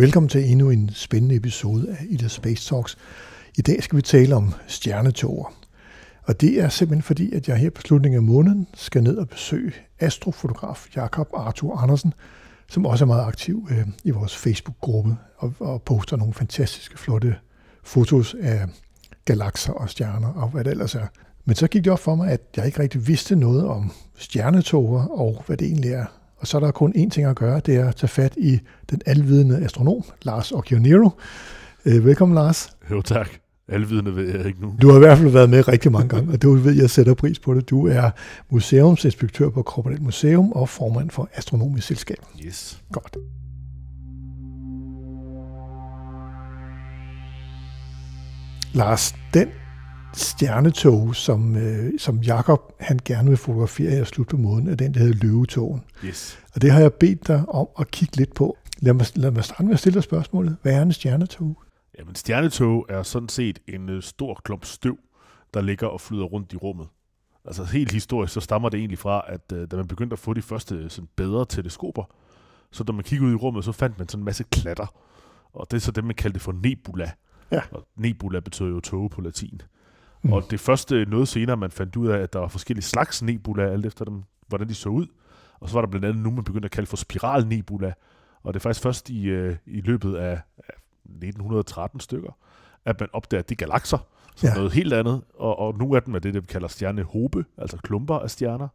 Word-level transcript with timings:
Velkommen 0.00 0.28
til 0.28 0.50
endnu 0.50 0.70
en 0.70 0.90
spændende 0.92 1.34
episode 1.34 1.88
af 1.90 2.06
Ida 2.08 2.28
Space 2.28 2.68
Talks. 2.68 2.98
I 3.58 3.62
dag 3.62 3.82
skal 3.82 3.96
vi 3.96 4.02
tale 4.02 4.34
om 4.34 4.54
stjernetoger. 4.66 5.54
Og 6.22 6.40
det 6.40 6.60
er 6.60 6.68
simpelthen 6.68 7.02
fordi, 7.02 7.32
at 7.32 7.48
jeg 7.48 7.56
her 7.56 7.70
på 7.70 7.80
slutningen 7.80 8.16
af 8.16 8.22
måneden 8.22 8.66
skal 8.74 9.02
ned 9.02 9.16
og 9.16 9.28
besøge 9.28 9.72
astrofotograf 9.98 10.86
Jakob 10.96 11.28
Arthur 11.34 11.76
Andersen, 11.76 12.14
som 12.68 12.86
også 12.86 13.04
er 13.04 13.06
meget 13.06 13.24
aktiv 13.24 13.68
øh, 13.70 13.86
i 14.04 14.10
vores 14.10 14.36
Facebook-gruppe 14.36 15.16
og, 15.36 15.54
og 15.58 15.82
poster 15.82 16.16
nogle 16.16 16.34
fantastiske, 16.34 16.98
flotte 16.98 17.36
fotos 17.82 18.36
af 18.40 18.66
galakser 19.24 19.72
og 19.72 19.90
stjerner 19.90 20.28
og 20.28 20.48
hvad 20.48 20.64
det 20.64 20.70
ellers 20.70 20.94
er. 20.94 21.06
Men 21.44 21.56
så 21.56 21.66
gik 21.66 21.84
det 21.84 21.92
op 21.92 22.00
for 22.00 22.14
mig, 22.14 22.30
at 22.30 22.40
jeg 22.56 22.66
ikke 22.66 22.82
rigtig 22.82 23.06
vidste 23.06 23.36
noget 23.36 23.66
om 23.66 23.92
stjernetoger 24.16 25.06
og 25.06 25.42
hvad 25.46 25.56
det 25.56 25.66
egentlig 25.66 25.90
er. 25.90 26.19
Og 26.40 26.46
så 26.46 26.56
er 26.56 26.60
der 26.60 26.70
kun 26.70 26.92
én 26.96 27.08
ting 27.08 27.26
at 27.26 27.36
gøre, 27.36 27.60
det 27.66 27.76
er 27.76 27.88
at 27.88 27.96
tage 27.96 28.08
fat 28.08 28.34
i 28.36 28.60
den 28.90 29.00
alvidende 29.06 29.64
astronom, 29.64 30.02
Lars 30.22 30.52
Occhionero. 30.52 31.10
Øh, 31.84 32.04
velkommen, 32.04 32.34
Lars. 32.34 32.70
Jo, 32.90 33.02
tak. 33.02 33.30
Alvidende 33.68 34.16
ved 34.16 34.36
jeg 34.36 34.46
ikke 34.46 34.60
nu. 34.60 34.74
Du 34.82 34.88
har 34.88 34.96
i 34.96 34.98
hvert 34.98 35.18
fald 35.18 35.30
været 35.30 35.50
med 35.50 35.68
rigtig 35.68 35.92
mange 35.92 36.08
gange, 36.08 36.32
og 36.32 36.42
det 36.42 36.64
ved 36.64 36.72
jeg 36.72 36.90
sætter 36.90 37.14
pris 37.14 37.38
på 37.38 37.54
det. 37.54 37.70
Du 37.70 37.86
er 37.86 38.10
museumsinspektør 38.50 39.50
på 39.50 39.62
Korporelt 39.62 40.02
Museum 40.02 40.52
og 40.52 40.68
formand 40.68 41.10
for 41.10 41.28
Astronomisk 41.34 41.86
Selskab. 41.86 42.16
Yes. 42.46 42.82
Godt. 42.92 43.16
Lars, 48.74 49.14
den 49.34 49.48
stjernetog, 50.14 51.16
som, 51.16 51.56
øh, 51.56 51.98
som 51.98 52.18
Jakob 52.18 52.72
han 52.80 52.98
gerne 53.04 53.28
vil 53.28 53.36
fotografere 53.36 54.02
i 54.02 54.04
slut 54.04 54.28
på 54.28 54.36
måden, 54.36 54.68
er 54.68 54.74
den, 54.74 54.94
der 54.94 55.00
hedder 55.00 55.26
Løvetogen. 55.26 55.84
Yes. 56.04 56.38
Og 56.54 56.62
det 56.62 56.70
har 56.70 56.80
jeg 56.80 56.92
bedt 56.92 57.28
dig 57.28 57.44
om 57.48 57.68
at 57.78 57.90
kigge 57.90 58.16
lidt 58.16 58.34
på. 58.34 58.56
Lad 58.78 58.94
mig, 58.94 59.06
lad 59.14 59.30
mig 59.30 59.44
starte 59.44 59.64
med 59.64 59.72
at 59.72 59.78
stille 59.78 59.94
dig 59.94 60.02
spørgsmålet. 60.02 60.56
Hvad 60.62 60.74
er 60.74 60.82
en 60.82 60.92
stjernetog? 60.92 61.62
Jamen, 61.98 62.14
stjernetog 62.14 62.86
er 62.88 63.02
sådan 63.02 63.28
set 63.28 63.58
en 63.68 63.88
øh, 63.88 64.02
stor 64.02 64.40
klump 64.44 64.64
støv, 64.64 64.98
der 65.54 65.60
ligger 65.60 65.86
og 65.86 66.00
flyder 66.00 66.24
rundt 66.24 66.52
i 66.52 66.56
rummet. 66.56 66.88
Altså 67.44 67.64
helt 67.64 67.92
historisk, 67.92 68.32
så 68.32 68.40
stammer 68.40 68.68
det 68.68 68.78
egentlig 68.78 68.98
fra, 68.98 69.24
at 69.28 69.52
øh, 69.52 69.68
da 69.70 69.76
man 69.76 69.86
begyndte 69.88 70.14
at 70.14 70.18
få 70.18 70.34
de 70.34 70.42
første 70.42 70.90
sådan, 70.90 71.08
bedre 71.16 71.46
teleskoper, 71.48 72.04
så 72.72 72.84
da 72.84 72.92
man 72.92 73.04
kiggede 73.04 73.28
ud 73.28 73.32
i 73.32 73.36
rummet, 73.36 73.64
så 73.64 73.72
fandt 73.72 73.98
man 73.98 74.08
sådan 74.08 74.20
en 74.20 74.24
masse 74.24 74.44
klatter. 74.44 74.86
Og 75.52 75.66
det 75.70 75.76
er 75.76 75.80
så 75.80 75.90
det, 75.92 76.04
man 76.04 76.14
kaldte 76.14 76.40
for 76.40 76.52
nebula. 76.52 77.10
Ja. 77.50 77.60
Og 77.70 77.86
nebula 77.96 78.40
betyder 78.40 78.68
jo 78.68 78.80
tog 78.80 79.10
på 79.10 79.20
latin. 79.20 79.62
Mm. 80.22 80.32
Og 80.32 80.50
det 80.50 80.60
første 80.60 81.04
noget 81.08 81.28
senere, 81.28 81.56
man 81.56 81.70
fandt 81.70 81.96
ud 81.96 82.08
af, 82.08 82.18
at 82.18 82.32
der 82.32 82.38
var 82.38 82.48
forskellige 82.48 82.84
slags 82.84 83.22
nebula, 83.22 83.62
alt 83.72 83.86
efter 83.86 84.04
dem, 84.04 84.22
hvordan 84.48 84.68
de 84.68 84.74
så 84.74 84.88
ud. 84.88 85.06
Og 85.60 85.68
så 85.68 85.74
var 85.74 85.80
der 85.80 85.88
blandt 85.88 86.06
andet 86.06 86.22
nu, 86.22 86.30
man 86.30 86.44
begyndte 86.44 86.66
at 86.66 86.72
kalde 86.72 86.86
for 86.86 86.96
spiralnebula. 86.96 87.92
Og 88.42 88.54
det 88.54 88.60
er 88.60 88.62
faktisk 88.62 88.82
først 88.82 89.10
i, 89.10 89.24
øh, 89.24 89.56
i 89.66 89.80
løbet 89.80 90.14
af, 90.16 90.40
af 90.58 90.74
1913 91.04 92.00
stykker, 92.00 92.36
at 92.84 93.00
man 93.00 93.08
opdager 93.12 93.42
de 93.42 93.54
galakser, 93.54 93.98
som 94.36 94.48
Ja. 94.48 94.54
noget 94.54 94.72
helt 94.72 94.92
andet. 94.92 95.22
Og, 95.38 95.58
og 95.58 95.78
nogle 95.78 95.96
af 95.96 96.02
dem 96.02 96.14
er 96.14 96.18
det, 96.18 96.34
det 96.34 96.42
vi 96.42 96.46
kalder 96.46 96.68
stjernehobe, 96.68 97.44
altså 97.58 97.76
klumper 97.76 98.18
af 98.18 98.30
stjerner. 98.30 98.68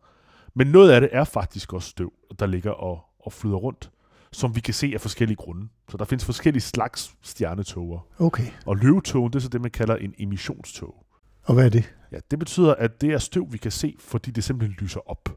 Men 0.53 0.67
noget 0.67 0.91
af 0.91 1.01
det 1.01 1.09
er 1.13 1.23
faktisk 1.23 1.73
også 1.73 1.89
støv, 1.89 2.13
der 2.39 2.45
ligger 2.45 2.71
og, 2.71 3.01
og 3.19 3.33
flyder 3.33 3.55
rundt, 3.55 3.91
som 4.31 4.55
vi 4.55 4.59
kan 4.59 4.73
se 4.73 4.91
af 4.93 5.01
forskellige 5.01 5.35
grunde. 5.35 5.67
Så 5.89 5.97
der 5.97 6.05
findes 6.05 6.25
forskellige 6.25 6.61
slags 6.61 7.15
stjernetoger. 7.21 7.99
Okay. 8.19 8.47
Og 8.65 8.75
løvetogen, 8.77 9.33
det 9.33 9.39
er 9.39 9.43
så 9.43 9.49
det, 9.49 9.61
man 9.61 9.71
kalder 9.71 9.95
en 9.95 10.13
emissionstog. 10.17 11.04
Og 11.45 11.53
hvad 11.53 11.65
er 11.65 11.69
det? 11.69 11.95
Ja, 12.11 12.17
det 12.31 12.39
betyder, 12.39 12.75
at 12.75 13.01
det 13.01 13.09
er 13.09 13.17
støv, 13.17 13.47
vi 13.51 13.57
kan 13.57 13.71
se, 13.71 13.95
fordi 13.99 14.31
det 14.31 14.43
simpelthen 14.43 14.77
lyser 14.79 15.09
op. 15.09 15.29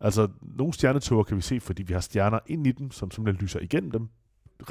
Altså, 0.00 0.28
nogle 0.42 0.72
stjernetoger 0.72 1.24
kan 1.24 1.36
vi 1.36 1.42
se, 1.42 1.60
fordi 1.60 1.82
vi 1.82 1.92
har 1.92 2.00
stjerner 2.00 2.38
ind 2.46 2.66
i 2.66 2.72
dem, 2.72 2.90
som 2.90 3.10
simpelthen 3.10 3.42
lyser 3.42 3.60
igennem 3.60 3.90
dem. 3.90 4.08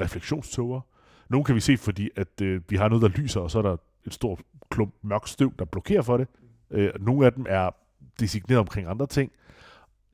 Refleksionstoger. 0.00 0.80
Nogle 1.28 1.44
kan 1.44 1.54
vi 1.54 1.60
se, 1.60 1.76
fordi 1.76 2.10
at, 2.16 2.40
øh, 2.42 2.60
vi 2.68 2.76
har 2.76 2.88
noget, 2.88 3.02
der 3.02 3.08
lyser, 3.08 3.40
og 3.40 3.50
så 3.50 3.58
er 3.58 3.62
der 3.62 3.76
et 4.06 4.14
stort 4.14 4.42
klump 4.70 4.94
mørk 5.02 5.28
støv, 5.28 5.52
der 5.58 5.64
blokerer 5.64 6.02
for 6.02 6.16
det. 6.16 6.28
Øh, 6.70 6.90
nogle 7.00 7.26
af 7.26 7.32
dem 7.32 7.46
er 7.48 7.70
designeret 8.20 8.58
omkring 8.58 8.88
andre 8.88 9.06
ting. 9.06 9.32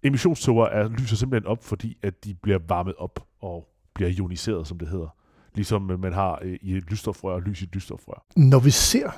Emissionstoger 0.02 0.66
er, 0.66 0.88
lyser 0.88 1.16
simpelthen 1.16 1.46
op, 1.46 1.64
fordi 1.64 1.98
at 2.02 2.24
de 2.24 2.34
bliver 2.34 2.58
varmet 2.68 2.94
op 2.94 3.26
og 3.40 3.68
bliver 3.94 4.10
ioniseret, 4.10 4.66
som 4.66 4.78
det 4.78 4.88
hedder. 4.88 5.08
Ligesom 5.54 5.90
øh, 5.90 6.00
man 6.00 6.12
har 6.12 6.38
øh, 6.42 6.58
i 6.62 6.76
et 6.76 6.90
lysstofrør 6.90 7.34
og 7.34 7.42
lys 7.42 7.60
i 7.60 7.64
et 7.64 7.74
lysstofrør. 7.74 8.26
Når 8.36 8.58
vi 8.58 8.70
ser 8.70 9.10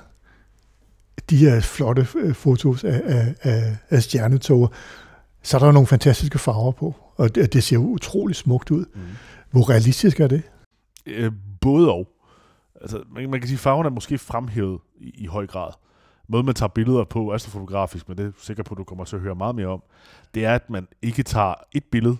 de 1.30 1.36
her 1.36 1.60
flotte 1.60 2.06
øh, 2.16 2.34
fotos 2.34 2.84
af, 2.84 3.00
af, 3.04 3.34
af, 3.42 3.76
af 3.90 4.02
stjernetoger, 4.02 4.68
så 5.42 5.56
er 5.56 5.60
der 5.60 5.72
nogle 5.72 5.86
fantastiske 5.86 6.38
farver 6.38 6.72
på, 6.72 6.94
og 7.16 7.34
det, 7.34 7.52
det 7.52 7.64
ser 7.64 7.76
utrolig 7.78 8.36
smukt 8.36 8.70
ud. 8.70 8.84
Mm. 8.94 9.00
Hvor 9.50 9.70
realistisk 9.70 10.20
er 10.20 10.26
det? 10.26 10.42
Øh, 11.06 11.32
både 11.60 11.92
og. 11.92 12.08
Altså, 12.80 13.02
man, 13.14 13.30
man 13.30 13.40
kan 13.40 13.48
sige, 13.48 13.56
at 13.56 13.60
farven 13.60 13.86
er 13.86 13.90
måske 13.90 14.18
fremhævet 14.18 14.80
i, 15.00 15.10
i 15.14 15.26
høj 15.26 15.46
grad. 15.46 15.70
Måden, 16.28 16.46
man 16.46 16.54
tager 16.54 16.68
billeder 16.68 17.04
på 17.04 17.32
astrofotografisk, 17.34 18.08
men 18.08 18.18
det 18.18 18.26
er 18.26 18.30
sikker 18.42 18.62
på, 18.62 18.74
at 18.74 18.78
du 18.78 18.84
kommer 18.84 19.04
til 19.04 19.16
at 19.16 19.22
høre 19.22 19.34
meget 19.34 19.54
mere 19.54 19.66
om, 19.66 19.82
det 20.34 20.44
er, 20.44 20.54
at 20.54 20.70
man 20.70 20.86
ikke 21.02 21.22
tager 21.22 21.54
et 21.72 21.84
billede, 21.92 22.16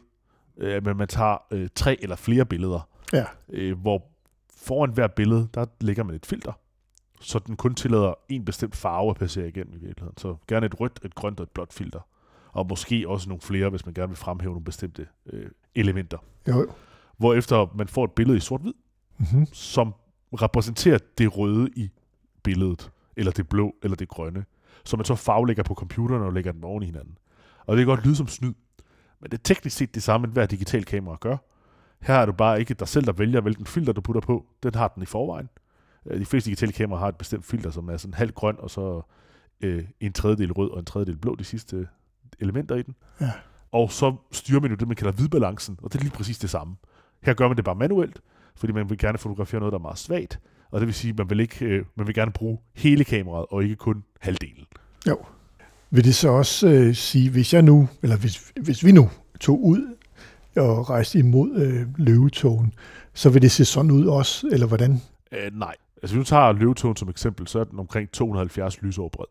øh, 0.59 0.85
men 0.85 0.97
man 0.97 1.09
tager 1.09 1.37
øh, 1.51 1.69
tre 1.75 1.97
eller 2.03 2.17
flere 2.17 2.45
billeder, 2.47 2.89
Ja. 3.13 3.25
øh, 3.53 3.79
hvor 3.81 4.03
foran 4.57 4.91
hver 4.91 5.07
billede, 5.07 5.49
der 5.55 5.67
ligger 5.81 6.05
man 6.05 6.15
et 6.15 6.27
filter, 6.27 6.53
så 7.21 7.39
den 7.39 7.57
kun 7.57 7.75
tillader 7.75 8.15
en 8.29 8.45
bestemt 8.45 8.77
farve 8.77 9.11
at 9.11 9.17
passere 9.17 9.49
igennem 9.49 9.75
i 9.75 9.79
virkeligheden. 9.79 10.19
Så 10.19 10.37
gerne 10.49 10.67
et 10.67 10.81
rødt, 10.81 11.01
et 11.05 11.15
grønt 11.15 11.41
og 11.41 11.45
et 11.45 11.51
blåt 11.51 11.73
filter. 11.73 12.01
Og 12.53 12.67
måske 12.67 13.09
også 13.09 13.29
nogle 13.29 13.41
flere, 13.41 13.71
hvis 13.71 13.87
man 13.87 13.95
gerne 13.95 14.09
vil 14.09 14.17
fremhæve 14.17 14.53
nogle 14.53 14.65
bestemte 14.65 15.07
øh, 15.27 15.47
elementer. 15.75 16.19
Jo, 16.49 16.59
jo. 16.59 16.73
Hvorefter 17.17 17.67
man 17.75 17.89
får 17.89 18.05
et 18.05 18.13
billede 18.13 18.37
i 18.37 18.41
sort-hvid, 18.41 18.73
Mm-hmm. 19.21 19.47
som 19.53 19.95
repræsenterer 20.33 20.99
det 21.19 21.37
røde 21.39 21.69
i 21.77 21.91
billedet, 22.43 22.91
eller 23.17 23.33
det 23.33 23.49
blå, 23.49 23.75
eller 23.83 23.97
det 23.97 24.09
grønne, 24.09 24.45
som 24.85 24.99
man 24.99 25.05
så 25.05 25.15
farvelægger 25.15 25.63
på 25.63 25.75
computeren 25.75 26.23
og 26.23 26.33
lægger 26.33 26.53
dem 26.53 26.65
oven 26.65 26.83
i 26.83 26.87
hinanden. 26.87 27.19
Og 27.67 27.77
det 27.77 27.87
kan 27.87 27.95
godt 27.95 28.05
lyde 28.05 28.17
som 28.17 28.29
snyd, 28.29 28.53
men 29.21 29.31
det 29.31 29.39
er 29.39 29.43
teknisk 29.43 29.77
set 29.77 29.95
det 29.95 30.03
samme, 30.03 30.27
hver 30.27 30.47
digital 30.47 30.85
kamera 30.85 31.17
gør. 31.21 31.37
Her 32.01 32.15
er 32.15 32.27
du 32.27 32.33
bare 32.33 32.61
ikke 32.61 32.75
dig 32.75 32.89
selv, 32.89 33.05
der 33.07 33.13
vælger, 33.13 33.41
hvilken 33.41 33.67
filter 33.67 33.93
du 33.93 34.01
putter 34.01 34.21
på. 34.21 34.47
Den 34.63 34.75
har 34.75 34.89
den 34.89 35.03
i 35.03 35.07
forvejen. 35.07 35.49
Øh, 36.11 36.21
De 36.21 36.25
fleste 36.25 36.51
digitale 36.51 36.73
kameraer 36.73 37.01
har 37.01 37.09
et 37.09 37.17
bestemt 37.17 37.45
filter, 37.45 37.71
som 37.71 37.89
er 37.89 37.97
sådan 37.97 38.15
halv 38.15 38.33
grøn, 38.33 38.57
og 38.59 38.71
så 38.71 39.03
øh, 39.61 39.85
en 40.01 40.13
tredjedel 40.13 40.53
rød 40.53 40.71
og 40.71 40.79
en 40.79 40.85
tredjedel 40.85 41.17
blå, 41.17 41.35
de 41.35 41.45
sidste 41.45 41.89
elementer 42.41 42.77
i 42.77 42.83
den. 42.83 42.95
Ja. 43.21 43.31
Og 43.73 43.93
så 43.93 44.17
styrer 44.33 44.61
man 44.61 44.71
jo 44.71 44.77
det, 44.77 44.89
man 44.89 44.97
kalder 44.97 45.13
hvidbalancen, 45.13 45.79
og 45.83 45.93
det 45.93 45.99
er 45.99 46.03
lige 46.03 46.13
præcis 46.13 46.39
det 46.39 46.51
samme. 46.51 46.77
Her 47.23 47.35
gør 47.35 47.49
man 47.49 47.57
det 47.57 47.65
bare 47.65 47.75
manuelt, 47.75 48.21
fordi 48.57 48.73
man 48.73 48.91
vil 48.91 48.99
gerne 48.99 49.19
fotografere 49.19 49.61
noget, 49.61 49.73
der 49.73 49.79
er 49.79 49.83
meget 49.83 49.99
svagt, 49.99 50.41
og 50.71 50.81
det 50.81 50.87
vil 50.87 50.95
sige, 50.95 51.11
at 51.11 51.19
man 51.19 51.31
vil, 51.31 51.41
ikke, 51.41 51.65
øh, 51.65 51.85
man 51.97 52.07
vil 52.07 52.15
gerne 52.15 52.33
bruge 52.33 52.59
hele 52.75 53.05
kameraet, 53.05 53.47
og 53.51 53.63
ikke 53.63 53.77
kun 53.77 54.05
halvdelen. 54.21 54.65
Jo. 55.09 55.19
Vil 55.91 56.05
det 56.05 56.15
så 56.15 56.29
også 56.29 56.69
øh, 56.69 56.95
sige, 56.95 57.31
hvis 57.31 57.55
jeg 57.55 57.63
nu, 57.63 57.89
eller 58.03 58.17
hvis, 58.17 58.53
hvis 58.63 58.85
vi 58.85 58.93
nu 58.93 59.11
tog 59.41 59.65
ud 59.65 59.97
og 60.57 60.91
rejste 60.91 61.19
imod 61.19 61.55
øh, 61.55 61.87
løvetogen, 61.97 62.75
så 63.15 63.31
vil 63.31 63.43
det 63.43 63.51
se 63.51 63.65
sådan 63.65 63.91
ud 63.91 64.07
også, 64.07 64.49
eller 64.53 64.67
hvordan? 64.67 65.01
Øh, 65.33 65.59
nej. 65.59 65.75
Altså, 66.03 66.17
hvis 66.17 66.27
du 66.27 66.29
tager 66.31 66.53
løvetogen 66.53 66.97
som 66.97 67.09
eksempel, 67.09 67.47
så 67.47 67.59
er 67.61 67.65
den 67.65 67.79
omkring 67.79 68.11
270 68.13 68.83
lysår 68.83 69.09
bred. 69.09 69.27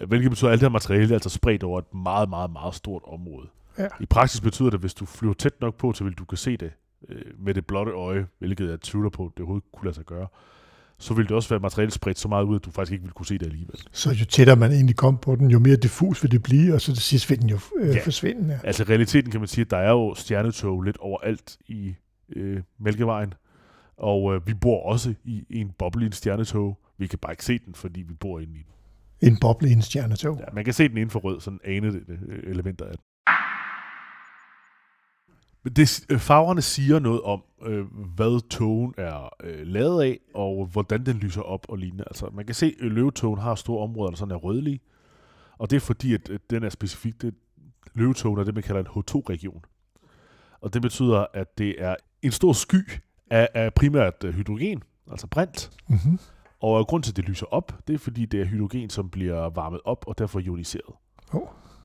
Øh, 0.00 0.08
Hvilket 0.08 0.30
betyder, 0.30 0.48
at 0.48 0.52
alt 0.52 0.60
det 0.60 0.66
her 0.68 0.72
materiale 0.72 1.08
er 1.08 1.12
altså 1.14 1.28
spredt 1.30 1.62
over 1.62 1.78
et 1.78 1.94
meget, 1.94 2.28
meget, 2.28 2.50
meget 2.52 2.74
stort 2.74 3.02
område. 3.06 3.46
Ja. 3.78 3.86
I 4.00 4.06
praksis 4.06 4.40
betyder 4.40 4.70
det, 4.70 4.74
at 4.76 4.80
hvis 4.80 4.94
du 4.94 5.06
flyver 5.06 5.34
tæt 5.34 5.60
nok 5.60 5.74
på, 5.76 5.92
til 5.92 6.06
vil 6.06 6.14
du 6.14 6.24
kan 6.24 6.38
se 6.38 6.56
det 6.56 6.70
øh, 7.08 7.22
med 7.38 7.54
det 7.54 7.66
blotte 7.66 7.92
øje, 7.92 8.26
hvilket 8.38 8.70
jeg 8.70 8.80
tvivler 8.80 9.10
på, 9.10 9.24
at 9.24 9.30
det 9.36 9.40
overhovedet 9.40 9.64
kunne 9.72 9.84
lade 9.84 9.94
sig 9.94 10.04
gøre, 10.04 10.26
så 10.98 11.14
vil 11.14 11.24
det 11.24 11.32
også 11.32 11.48
være 11.48 11.60
materiale 11.60 11.90
spredt 11.90 12.18
så 12.18 12.28
meget 12.28 12.44
ud, 12.44 12.56
at 12.56 12.64
du 12.64 12.70
faktisk 12.70 12.92
ikke 12.92 13.02
vil 13.04 13.12
kunne 13.12 13.26
se 13.26 13.38
det 13.38 13.46
alligevel. 13.46 13.76
Så 13.92 14.10
jo 14.12 14.24
tættere 14.24 14.56
man 14.56 14.72
egentlig 14.72 14.96
kom 14.96 15.18
på 15.18 15.36
den, 15.36 15.50
jo 15.50 15.58
mere 15.58 15.76
diffus 15.76 16.22
vil 16.22 16.32
det 16.32 16.42
blive, 16.42 16.74
og 16.74 16.80
så 16.80 16.92
til 16.94 17.02
sidst 17.02 17.30
vil 17.30 17.40
den 17.40 17.48
jo 17.48 17.58
øh, 17.78 17.88
Ja. 17.96 18.00
forsvinde. 18.04 18.52
Ja. 18.54 18.58
Altså 18.66 18.84
realiteten 18.84 19.30
kan 19.30 19.40
man 19.40 19.48
sige, 19.48 19.62
at 19.64 19.70
der 19.70 19.76
er 19.76 19.90
jo 19.90 20.14
stjernetog 20.14 20.82
lidt 20.82 20.96
overalt 20.96 21.56
i 21.68 21.94
øh, 22.36 22.60
Mælkevejen, 22.78 23.34
og 24.02 24.34
øh, 24.34 24.46
vi 24.46 24.54
bor 24.54 24.82
også 24.82 25.14
i, 25.24 25.46
en 25.50 25.72
boble 25.78 26.02
i 26.02 26.06
en 26.06 26.12
stjernetog. 26.12 26.78
Vi 26.98 27.06
kan 27.06 27.18
bare 27.18 27.32
ikke 27.32 27.44
se 27.44 27.58
den, 27.58 27.74
fordi 27.74 28.02
vi 28.02 28.14
bor 28.14 28.40
inde 28.40 28.52
i 28.58 28.62
den. 28.62 28.72
En 29.32 29.38
boble 29.40 29.68
i 29.68 29.72
en 29.72 29.82
stjernetog. 29.82 30.38
Ja, 30.40 30.44
man 30.52 30.64
kan 30.64 30.74
se 30.74 30.88
den 30.88 30.96
inden 30.96 31.10
for 31.10 31.20
rød, 31.20 31.40
sådan 31.40 31.60
ane 31.64 31.92
det, 31.92 32.04
øh, 32.08 32.50
elementer 32.50 32.84
af 32.84 32.90
den. 32.90 33.04
Men 35.64 35.72
det, 35.72 36.06
øh, 36.10 36.18
farverne 36.18 36.62
siger 36.62 36.98
noget 36.98 37.22
om, 37.22 37.42
øh, 37.62 37.84
hvad 38.16 38.48
togen 38.48 38.94
er 38.98 39.28
øh, 39.42 39.66
lavet 39.66 40.02
af, 40.02 40.18
og 40.34 40.66
hvordan 40.66 41.06
den 41.06 41.16
lyser 41.16 41.42
op 41.42 41.66
og 41.68 41.78
lignende. 41.78 42.04
Altså, 42.06 42.30
man 42.32 42.46
kan 42.46 42.54
se, 42.54 42.74
at 42.80 42.86
løvetogen 42.86 43.40
har 43.40 43.54
store 43.54 43.82
områder, 43.82 44.10
der 44.10 44.16
sådan 44.16 44.34
er 44.34 44.38
rødlige, 44.38 44.80
og 45.58 45.70
det 45.70 45.76
er 45.76 45.80
fordi, 45.80 46.14
at, 46.14 46.30
at 46.30 46.50
den 46.50 46.62
er 46.62 46.68
specifikt, 46.68 47.22
det, 47.22 47.34
løvetogen 47.94 48.40
er 48.40 48.44
det, 48.44 48.54
man 48.54 48.62
kalder 48.62 48.80
en 48.80 48.86
H2-region. 48.86 49.64
Og 50.60 50.74
det 50.74 50.82
betyder, 50.82 51.26
at 51.34 51.58
det 51.58 51.74
er 51.78 51.96
en 52.22 52.32
stor 52.32 52.52
sky 52.52 52.90
af, 53.32 53.48
af 53.54 53.74
primært 53.74 54.24
øh, 54.24 54.34
hydrogen, 54.34 54.82
altså 55.10 55.26
brint, 55.26 55.70
Mm-hmm. 55.88 56.18
og 56.60 56.86
grund 56.86 57.02
til, 57.02 57.12
at 57.12 57.16
det 57.16 57.24
lyser 57.28 57.46
op, 57.50 57.74
det 57.88 57.94
er 57.94 57.98
fordi, 57.98 58.26
det 58.26 58.40
er 58.40 58.44
hydrogen, 58.44 58.90
som 58.90 59.10
bliver 59.10 59.50
varmet 59.50 59.80
op 59.84 60.04
og 60.08 60.18
derfor 60.18 60.40
ioniseret. 60.40 60.94
Oh. 61.32 61.40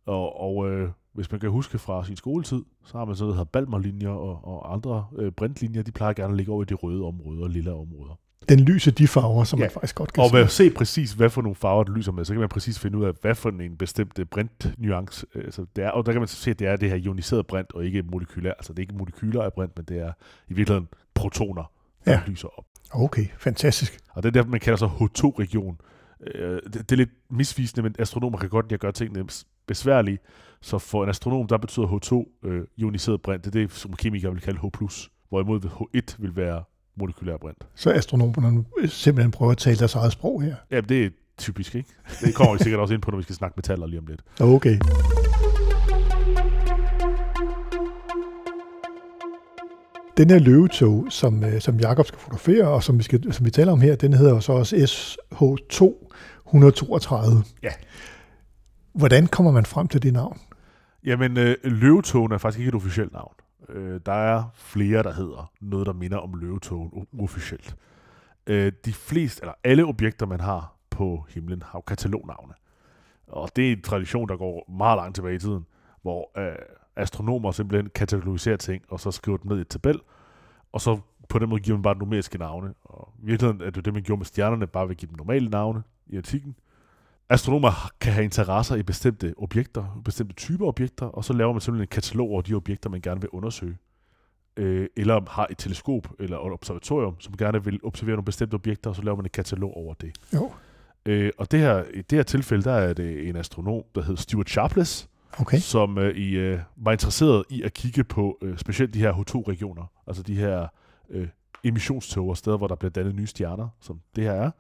Og, 0.06 0.42
og 0.42 0.70
øh, 0.70 0.90
hvis 1.14 1.32
man 1.32 1.40
kan 1.40 1.50
huske 1.50 1.78
fra 1.80 2.06
sin 2.06 2.16
skoletid, 2.16 2.62
så 2.86 2.98
har 2.98 3.06
man 3.06 3.16
sådan 3.16 3.24
noget, 3.26 3.34
der 3.38 3.40
hedder 3.40 3.52
Balmerlinjer 3.52 4.10
og, 4.10 4.40
og 4.48 4.74
andre 4.74 5.06
øh, 5.18 5.32
brintlinjer, 5.32 5.82
de 5.82 5.92
plejer 5.92 6.14
gerne 6.14 6.32
at 6.32 6.38
ligge 6.38 6.52
over 6.52 6.62
i 6.62 6.66
de 6.66 6.74
røde 6.74 7.04
områder 7.04 7.44
og 7.44 7.50
lille 7.50 7.74
områder. 7.74 8.20
Den 8.50 8.60
lyser 8.60 8.92
de 8.92 9.08
farver, 9.08 9.44
som 9.44 9.60
Ja. 9.60 9.64
man 9.64 9.72
faktisk 9.72 9.96
godt 9.96 10.14
kan 10.14 10.24
Og 10.24 10.30
se. 10.30 10.36
ved 10.36 10.42
at 10.44 10.52
se 10.52 10.70
præcis, 10.70 11.14
hvad 11.14 11.30
for 11.30 11.42
nogle 11.42 11.56
farver 11.56 11.84
det 11.84 11.94
lyser 11.98 12.12
med, 12.12 12.26
så 12.26 12.34
kan 12.34 12.40
man 12.40 12.50
præcis 12.50 12.80
finde 12.80 12.98
ud 12.98 13.04
af, 13.06 13.14
hvad 13.22 13.36
for 13.36 13.50
en 13.50 13.78
bestemt 13.78 14.20
øh, 14.20 14.26
brintnuance 14.26 15.26
øh, 15.36 15.44
altså 15.46 15.66
det 15.76 15.84
er. 15.84 15.90
Og 15.90 16.06
der 16.06 16.12
kan 16.12 16.22
man 16.22 16.28
se, 16.28 16.52
at 16.52 16.60
det 16.60 16.68
er 16.68 16.76
det 16.76 16.90
her 16.90 16.96
ioniseret 16.98 17.48
brint, 17.48 17.74
og 17.74 17.86
ikke 17.86 18.04
molekylær. 18.04 18.52
Altså 18.52 18.74
det 18.74 18.80
er 18.80 18.84
ikke 18.84 18.96
molekyler 18.96 19.44
af 19.44 19.54
brint, 19.54 19.72
men 19.78 19.86
det 19.86 20.00
er 20.00 20.12
i 20.48 20.54
virkeligheden 20.54 20.88
protoner, 21.18 21.72
der 22.06 22.12
Ja. 22.12 22.22
lyser 22.28 22.48
op. 22.60 22.66
Okay, 22.92 23.26
fantastisk. 23.38 23.98
Og 24.10 24.24
det 24.24 24.30
er 24.30 24.34
derfor, 24.34 24.50
man 24.50 24.60
kalder 24.60 24.78
sig 24.78 24.88
H2-region. 24.88 25.78
Øh, 26.36 26.60
det, 26.64 26.74
det 26.74 26.92
er 26.92 26.96
lidt 26.96 27.10
misvisende, 27.30 27.82
men 27.84 27.96
astronomer 28.00 28.38
kan 28.38 28.50
godt 28.50 28.66
lide 28.66 28.74
at 28.74 28.80
gøre 28.80 28.92
tingene 28.92 29.26
bes- 29.32 29.44
besværlige. 29.68 30.20
Så 30.62 30.78
for 30.80 31.04
en 31.04 31.10
astronom, 31.10 31.48
der 31.48 31.58
betyder 31.58 31.88
H2 31.88 32.48
øh, 32.48 32.64
ioniseret 32.78 33.22
brint. 33.22 33.46
Det 33.46 33.56
er 33.56 33.60
det, 33.62 33.72
som 33.74 33.94
kemikere 33.94 34.32
vil 34.34 34.42
kalde 34.42 34.60
H+. 34.60 34.86
Hvorimod 35.30 35.60
H1 35.66 36.16
vil 36.20 36.36
være 36.36 36.64
molekylær 36.98 37.38
brint. 37.38 37.68
Så 37.76 37.92
astronomerne 37.92 38.66
simpelthen 38.88 39.32
prøver 39.32 39.52
at 39.52 39.58
tale 39.58 39.78
deres 39.78 39.96
eget 39.96 40.12
sprog 40.12 40.42
her. 40.42 40.56
Ja, 40.72 40.82
det 40.82 41.06
er 41.06 41.10
typisk, 41.38 41.76
ikke? 41.76 41.90
Det 42.22 42.36
kommer 42.36 42.54
vi 42.54 42.60
sikkert 42.64 42.80
også 42.82 42.94
ind 42.94 43.02
på, 43.02 43.12
når 43.12 43.18
vi 43.18 43.24
skal 43.24 43.36
snakke 43.36 43.54
metaller 43.58 43.88
lige 43.88 44.00
om 44.00 44.06
lidt. 44.08 44.22
Okay. 44.42 44.80
Den 50.18 50.30
her 50.30 50.40
løvetog, 50.40 51.08
som, 51.10 51.44
øh, 51.44 51.62
som 51.62 51.80
Jakob 51.80 52.06
skal 52.06 52.20
fotografere, 52.20 52.68
og 52.68 52.84
som 52.84 52.98
vi, 52.98 53.04
skal, 53.04 53.34
som 53.34 53.46
vi 53.46 53.52
taler 53.52 53.72
om 53.72 53.82
her, 53.82 53.96
den 53.96 54.14
hedder 54.14 54.34
jo 54.34 54.40
så 54.40 54.52
også 54.54 54.76
SH2 54.76 56.08
132. 56.48 57.44
Ja. 57.64 57.72
Hvordan 58.94 59.28
kommer 59.28 59.52
man 59.52 59.66
frem 59.66 59.88
til 59.88 60.04
det 60.04 60.14
navn? 60.14 60.40
Jamen, 61.04 61.38
øh, 61.38 61.56
løvetogen 61.64 62.32
er 62.32 62.38
faktisk 62.38 62.60
ikke 62.60 62.70
et 62.70 62.76
officielt 62.76 63.14
navn. 63.14 63.34
Øh, 63.70 64.00
der 64.06 64.12
er 64.12 64.44
flere, 64.56 65.04
der 65.04 65.14
hedder 65.14 65.52
noget, 65.62 65.88
der 65.88 65.94
minder 65.94 66.18
om 66.18 66.34
løvetogen 66.34 67.08
uofficielt. 67.14 67.76
Øh, 68.48 68.72
de 68.86 68.94
fleste, 68.94 69.42
eller 69.42 69.54
alle 69.64 69.86
objekter, 69.86 70.26
man 70.26 70.40
har 70.40 70.76
på 70.90 71.26
himlen, 71.30 71.62
har 71.62 71.80
jo 71.80 71.82
katalognavne. 71.82 72.54
Og 73.28 73.50
det 73.56 73.68
er 73.68 73.72
en 73.72 73.82
tradition, 73.82 74.30
der 74.30 74.38
går 74.38 74.72
meget 74.72 74.98
langt 74.98 75.16
tilbage 75.16 75.36
i 75.36 75.40
tiden, 75.40 75.66
hvor 76.02 76.32
øh, 76.38 76.56
astronomer 76.98 77.52
simpelthen 77.52 77.90
katalogiserer 77.96 78.58
ting, 78.58 78.84
og 78.90 79.00
så 79.00 79.12
skriver 79.12 79.38
dem 79.38 79.52
ned 79.52 79.58
i 79.58 79.62
et 79.62 79.68
tabel, 79.68 80.00
og 80.72 80.82
så 80.82 81.00
på 81.30 81.40
den 81.40 81.50
måde 81.50 81.62
giver 81.62 81.78
man 81.78 81.82
bare 81.82 81.98
numeriske 81.98 82.38
navne. 82.38 82.74
Og 82.84 83.14
i 83.24 83.26
virkeligheden 83.26 83.62
er 83.62 83.70
det 83.70 83.86
det, 83.86 83.94
man 83.94 84.04
gjorde 84.04 84.20
med 84.20 84.26
stjernerne, 84.26 84.68
bare 84.68 84.84
ved 84.84 84.92
at 84.92 84.98
give 84.98 85.10
dem 85.10 85.18
normale 85.18 85.50
navne 85.50 85.84
i 86.08 86.18
antikken. 86.18 86.56
Astronomer 87.30 87.92
kan 88.02 88.14
have 88.14 88.24
interesser 88.24 88.76
i 88.76 88.84
bestemte 88.84 89.34
objekter, 89.38 90.02
bestemte 90.06 90.34
typer 90.34 90.66
objekter, 90.66 91.06
og 91.06 91.26
så 91.26 91.34
laver 91.34 91.54
man 91.54 91.62
simpelthen 91.62 91.84
en 91.84 91.88
katalog 91.88 92.30
over 92.30 92.42
de 92.42 92.54
objekter, 92.54 92.90
man 92.90 93.02
gerne 93.02 93.22
vil 93.22 93.30
undersøge. 93.30 93.78
Øh, 94.58 94.88
eller 94.96 95.22
har 95.30 95.48
et 95.50 95.58
teleskop 95.58 96.08
eller 96.20 96.38
et 96.38 96.54
observatorium, 96.54 97.20
som 97.20 97.38
gerne 97.38 97.64
vil 97.64 97.80
observere 97.84 98.16
nogle 98.16 98.26
bestemte 98.26 98.56
objekter, 98.56 98.90
og 98.90 98.96
så 98.96 99.02
laver 99.02 99.16
man 99.16 99.26
et 99.26 99.32
katalog 99.32 99.78
over 99.78 99.94
det. 99.94 100.12
Jo, 100.34 100.52
Øh, 101.08 101.32
og 101.38 101.52
det 101.52 101.60
her, 101.60 101.84
i 101.94 102.02
det 102.02 102.18
her 102.18 102.24
tilfælde, 102.24 102.64
der 102.64 102.72
er 102.74 102.94
det 102.94 103.30
en 103.30 103.36
astronom, 103.36 103.84
der 103.96 104.02
hedder 104.02 104.22
Stuart 104.22 104.50
Sharpless, 104.50 105.10
okay. 105.40 105.58
som 105.58 105.98
øh, 105.98 106.16
i, 106.16 106.30
øh, 106.32 106.60
var 106.76 106.92
interesseret 106.92 107.44
i 107.50 107.62
at 107.62 107.74
kigge 107.74 108.04
på 108.04 108.38
øh, 108.42 108.58
specielt 108.58 108.94
de 108.94 109.00
her 109.00 109.14
H2-regioner, 109.14 109.92
altså 110.08 110.24
de 110.24 110.36
her 110.36 110.68
øh, 111.10 111.28
emissionstoger, 111.64 112.34
steder, 112.34 112.58
hvor 112.58 112.68
der 112.68 112.76
bliver 112.76 112.92
dannet 112.92 113.16
nye 113.16 113.28
stjerner, 113.28 113.68
som 113.82 114.00
det 114.16 114.24
her 114.24 114.32
er. 114.32 114.52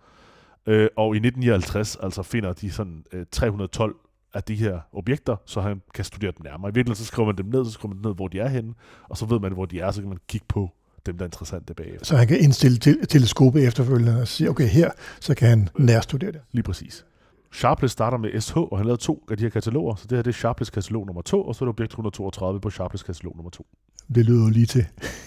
Øh, 0.66 0.90
og 0.96 1.16
i 1.16 1.18
1959 1.18 1.96
altså 1.96 2.24
finder 2.24 2.54
de 2.54 2.72
sådan 2.72 3.04
øh, 3.12 3.26
312 3.32 3.96
af 4.34 4.44
de 4.44 4.56
her 4.56 4.80
objekter, 4.94 5.36
så 5.46 5.62
han 5.62 5.82
kan 5.94 6.06
studere 6.06 6.32
dem 6.38 6.46
nærmere. 6.46 6.70
I 6.70 6.74
virkeligheden 6.74 6.96
så 6.96 7.06
skriver 7.06 7.26
man 7.26 7.38
dem 7.38 7.46
ned, 7.46 7.66
så 7.66 7.72
skriver 7.72 7.96
man 7.96 8.02
ned, 8.06 8.16
hvor 8.16 8.28
de 8.28 8.40
er 8.40 8.48
henne, 8.48 8.74
og 9.10 9.18
så 9.18 9.26
ved 9.26 9.40
man, 9.40 9.54
hvor 9.54 9.66
de 9.66 9.80
er, 9.80 9.92
så 9.92 10.02
kan 10.02 10.10
man 10.10 10.20
kigge 10.28 10.46
på 10.50 10.70
dem, 11.06 11.18
der 11.18 11.24
er 11.24 11.28
interessante 11.28 11.74
bagefter. 11.74 12.06
Så 12.06 12.18
han 12.18 12.28
kan 12.28 12.40
indstille 12.40 12.78
til, 12.78 13.08
teleskopet 13.08 13.68
efterfølgende 13.68 14.22
og 14.22 14.28
sige, 14.28 14.50
okay, 14.50 14.68
her, 14.68 14.92
så 15.20 15.36
kan 15.36 15.50
han 15.50 15.70
nærstudere 15.80 16.32
det. 16.32 16.42
Lige 16.52 16.64
præcis. 16.64 17.06
Sharpless 17.52 17.92
starter 17.92 18.18
med 18.18 18.42
SH, 18.42 18.58
og 18.58 18.78
han 18.78 18.86
lavede 18.86 19.02
to 19.02 19.26
af 19.32 19.38
de 19.38 19.44
her 19.44 19.50
kataloger, 19.50 19.96
så 19.96 20.08
det 20.08 20.18
her 20.18 20.24
det 20.24 20.30
er 20.32 20.34
Sharpless 20.34 20.70
katalog 20.72 21.06
nummer 21.06 21.22
2, 21.22 21.44
og 21.44 21.56
så 21.56 21.66
er 21.66 21.68
det 21.68 21.74
objekt 21.74 21.92
132 21.92 22.62
på 22.62 22.70
Sharpless 22.70 23.04
katalog 23.04 23.36
nummer 23.36 23.50
2. 23.50 23.68
Det 24.16 24.26
lyder 24.26 24.44
jo 24.44 24.50
lige 24.50 24.66
til. 24.66 24.86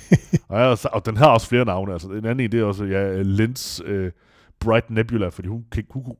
Og, 0.48 0.58
ja, 0.58 0.64
og 0.66 0.78
så- 0.78 0.88
og 0.92 1.06
den 1.06 1.16
har 1.16 1.26
også 1.30 1.46
flere 1.48 1.64
navne. 1.64 1.92
Altså, 1.92 2.08
en 2.08 2.24
anden 2.24 2.40
en, 2.44 2.52
det 2.52 2.60
er 2.60 2.64
også 2.64 2.84
ja, 2.84 3.22
Lens 3.22 3.82
uh, 3.88 4.06
Bright 4.60 4.90
Nebula, 4.90 5.28
fordi 5.28 5.48
hun, 5.48 5.66
hun, 5.90 6.02
hun 6.04 6.16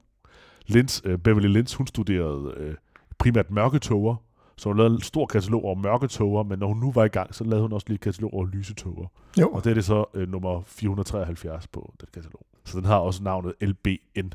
Lens, 0.67 1.03
uh, 1.07 1.15
Beverly 1.17 1.47
Lens, 1.49 1.75
hun 1.75 1.87
studerede 1.87 2.55
uh, 2.69 2.75
primært 3.19 3.51
mørketoger, 3.51 4.17
så 4.57 4.69
hun 4.69 4.77
lavede 4.77 4.95
en 4.95 5.01
stor 5.01 5.27
katalog 5.27 5.65
over 5.65 5.75
mørketoger, 5.75 6.43
men 6.43 6.59
når 6.59 6.67
hun 6.67 6.77
nu 6.77 6.93
var 6.93 7.05
i 7.05 7.09
gang, 7.09 7.35
så 7.35 7.45
lavede 7.45 7.63
hun 7.63 7.73
også 7.73 7.85
lige 7.89 7.95
et 7.95 8.01
katalog 8.01 8.35
over 8.35 8.47
lysetoger. 8.47 9.07
Jo, 9.41 9.49
Og 9.49 9.65
det 9.65 9.71
er 9.71 9.75
det 9.75 9.85
så 9.85 10.05
uh, 10.15 10.21
nummer 10.29 10.63
473 10.67 11.67
på 11.67 11.95
den 12.01 12.09
katalog. 12.15 12.47
Så 12.65 12.79
den 12.79 12.87
har 12.87 12.97
også 12.99 13.23
navnet 13.23 13.53
LBN 13.61 14.29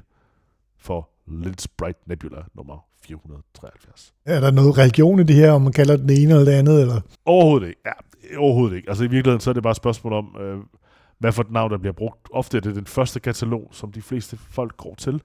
for 0.77 1.09
Lens 1.27 1.68
Bright 1.68 2.07
Nebula 2.07 2.44
nummer 2.54 2.86
473. 3.07 4.13
er 4.25 4.39
der 4.39 4.51
noget 4.51 4.77
religion 4.77 5.19
i 5.19 5.24
det 5.24 5.36
her, 5.36 5.51
om 5.51 5.62
man 5.62 5.74
kalder 5.74 5.98
det 5.98 6.24
ene 6.24 6.33
eller 6.33 6.45
det 6.45 6.51
andet? 6.51 6.81
Eller? 6.81 7.01
Overhovedet 7.25 7.68
ikke. 7.68 7.81
Ja, 7.86 7.92
overhovedet 8.38 8.75
ikke. 8.75 8.89
Altså 8.89 9.04
i 9.04 9.07
virkeligheden 9.07 9.39
så 9.39 9.50
er 9.50 9.54
det 9.54 9.63
bare 9.63 9.72
et 9.72 9.77
spørgsmål 9.77 10.13
om, 10.13 10.36
øh, 10.42 10.57
hvad 11.19 11.31
for 11.31 11.44
et 11.44 11.51
navn, 11.51 11.72
der 11.72 11.77
bliver 11.77 11.94
brugt. 11.94 12.27
Ofte 12.31 12.57
er 12.57 12.62
det 12.62 12.75
den 12.75 12.86
første 12.86 13.19
katalog, 13.19 13.69
som 13.72 13.92
de 13.92 14.01
fleste 14.01 14.38
folk 14.38 14.77
går 14.77 14.95
til, 14.95 15.22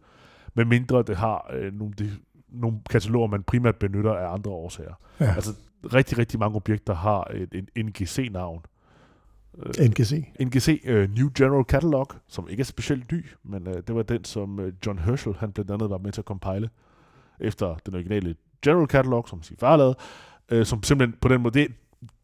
med 0.54 0.64
mindre 0.64 1.02
det 1.02 1.16
har 1.16 1.50
øh, 1.52 1.72
nogle, 1.72 1.94
de, 1.98 2.10
nogle 2.48 2.78
kataloger, 2.90 3.26
man 3.28 3.42
primært 3.42 3.76
benytter 3.76 4.12
af 4.12 4.32
andre 4.32 4.50
årsager. 4.50 4.94
Ja, 5.20 5.34
Altså 5.34 5.50
rigtig, 5.94 6.18
rigtig 6.18 6.38
mange 6.40 6.56
objekter 6.56 6.94
har 6.94 7.30
et, 7.34 7.68
en 7.76 7.86
NGC-navn. 7.86 8.60
Øh, 9.58 9.84
NGC. 9.86 10.24
NGC, 10.40 10.82
uh, 10.88 10.94
New 10.94 11.30
General 11.38 11.64
Catalog, 11.64 12.06
som 12.28 12.48
ikke 12.48 12.60
er 12.60 12.64
specielt 12.64 13.12
ny, 13.12 13.26
men 13.42 13.66
uh, 13.66 13.74
det 13.74 13.94
var 13.94 14.02
den, 14.02 14.24
som 14.24 14.58
uh, 14.58 14.68
John 14.86 14.98
Herschel, 14.98 15.34
han 15.38 15.52
blandt 15.52 15.70
andet 15.70 15.90
var 15.90 15.98
med 15.98 16.12
til 16.12 16.20
at 16.20 16.24
compile, 16.24 16.70
efter 17.40 17.74
den 17.86 17.94
originale 17.94 18.34
General 18.64 18.86
Catalog, 18.86 19.28
som 19.28 19.42
sin 19.42 19.56
far 19.56 19.76
lavede, 19.76 19.96
uh, 20.54 20.62
som 20.64 20.82
simpelthen 20.82 21.18
på 21.20 21.28
den 21.28 21.40
måde, 21.40 21.58
det, 21.58 21.68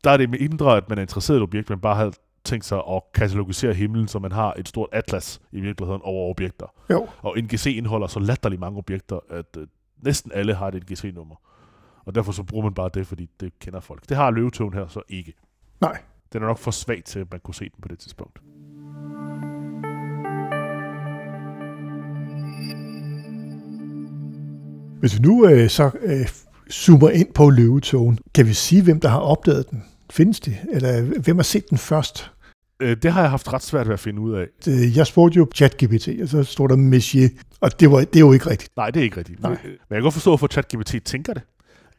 der 0.05 0.11
er 0.11 0.17
det 0.17 0.31
med 0.31 0.39
indre, 0.39 0.77
at 0.77 0.89
man 0.89 0.99
er 0.99 1.03
interesseret 1.03 1.37
i 1.37 1.39
et 1.39 1.43
objekt, 1.43 1.71
man 1.71 1.81
bare 1.81 1.97
har 1.97 2.13
tænkt 2.45 2.65
sig 2.65 2.79
at 2.91 3.03
katalogisere 3.15 3.75
himlen, 3.75 4.09
så 4.09 4.19
man 4.19 4.33
har 4.33 4.55
et 4.59 4.69
stort 4.69 4.89
atlas 4.93 5.41
i 5.53 5.61
virkeligheden 5.61 6.03
over 6.05 6.31
objekter. 6.31 6.67
Jo, 6.91 7.09
Og 7.23 7.37
NGC 7.43 7.67
indeholder 7.67 8.07
så 8.07 8.21
latterligt 8.21 8.61
mange 8.61 8.79
objekter, 8.79 9.19
at 9.31 9.57
uh, 9.57 9.63
næsten 10.03 10.33
alle 10.35 10.55
har 10.55 10.69
et 10.69 10.75
NGC-nummer. 10.75 11.35
Og 12.05 12.15
derfor 12.15 12.33
så 12.33 12.43
bruger 12.43 12.65
man 12.65 12.75
bare 12.75 12.91
det, 12.95 13.07
fordi 13.07 13.31
det 13.41 13.59
kender 13.59 13.81
folk. 13.81 14.09
Det 14.09 14.17
har 14.17 14.31
løvetågen 14.31 14.75
her 14.75 14.87
så 14.87 15.03
ikke. 15.09 15.35
nej. 15.81 15.99
Den 16.37 16.43
er 16.43 16.47
nok 16.47 16.59
for 16.59 16.71
svag 16.71 17.03
til, 17.05 17.19
at 17.19 17.27
man 17.31 17.41
kunne 17.45 17.55
se 17.55 17.65
den 17.65 17.81
på 17.83 17.89
det 17.89 17.99
tidspunkt. 17.99 18.39
Hvis 25.01 25.15
vi 25.15 25.23
nu 25.23 25.49
øh, 25.49 25.71
så 25.71 25.91
øh, 26.03 26.27
zoomer 26.73 27.11
ind 27.11 27.33
på 27.35 27.51
løvetogen, 27.51 28.19
kan 28.35 28.47
vi 28.47 28.53
sige, 28.53 28.83
hvem 28.83 29.01
der 29.01 29.09
har 29.09 29.19
opdaget 29.19 29.71
den? 29.71 29.85
Findes 30.11 30.41
det? 30.41 30.57
Eller 30.73 31.21
hvem 31.21 31.37
har 31.37 31.43
set 31.43 31.71
den 31.71 31.79
først? 31.79 32.31
Øh, 32.81 32.97
det 33.03 33.13
har 33.13 33.21
jeg 33.21 33.31
haft 33.31 33.53
ret 33.53 33.63
svært 33.63 33.87
ved 33.87 33.95
at 33.95 34.01
finde 34.01 34.21
ud 34.21 34.33
af. 34.33 34.47
Øh, 34.69 34.97
Jeg 34.97 35.07
spurgte 35.07 35.37
jo 35.37 35.49
ChatGPT, 35.55 36.09
og 36.23 36.29
så 36.29 36.45
stod 36.45 36.69
der 36.69 36.77
Messier, 36.77 37.29
og 37.61 37.81
det, 37.81 37.91
var, 37.91 37.99
det 37.99 38.17
er 38.17 38.21
jo 38.21 38.33
ikke 38.33 38.51
rigtigt. 38.51 38.77
Nej, 38.77 38.91
det 38.91 39.01
er 39.01 39.05
ikke 39.05 39.17
rigtigt. 39.17 39.43
Nej. 39.43 39.51
Men 39.51 39.71
jeg 39.91 39.97
kan 39.97 40.03
godt 40.03 40.15
forstå, 40.15 40.31
hvorfor 40.31 40.47
ChatGPT 40.47 40.95
tænker 41.05 41.35
det. 41.35 41.43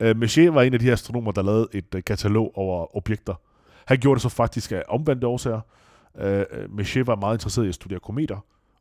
Uh, 0.03 0.17
Messier 0.17 0.51
var 0.51 0.61
en 0.61 0.73
af 0.73 0.79
de 0.79 0.85
her 0.85 0.93
astronomer, 0.93 1.31
der 1.31 1.41
lavede 1.41 1.67
et 1.73 2.05
katalog 2.05 2.51
over 2.57 2.97
objekter. 2.97 3.33
Han 3.87 3.97
gjorde 3.97 4.15
det 4.15 4.21
så 4.21 4.29
faktisk 4.29 4.71
af 4.71 4.83
omvendte 4.87 5.27
årsager. 5.27 5.61
Uh, 6.13 6.75
Messier 6.75 7.03
var 7.03 7.15
meget 7.15 7.35
interesseret 7.35 7.65
i 7.65 7.69
at 7.69 7.75
studere 7.75 7.99
kometer, 7.99 8.37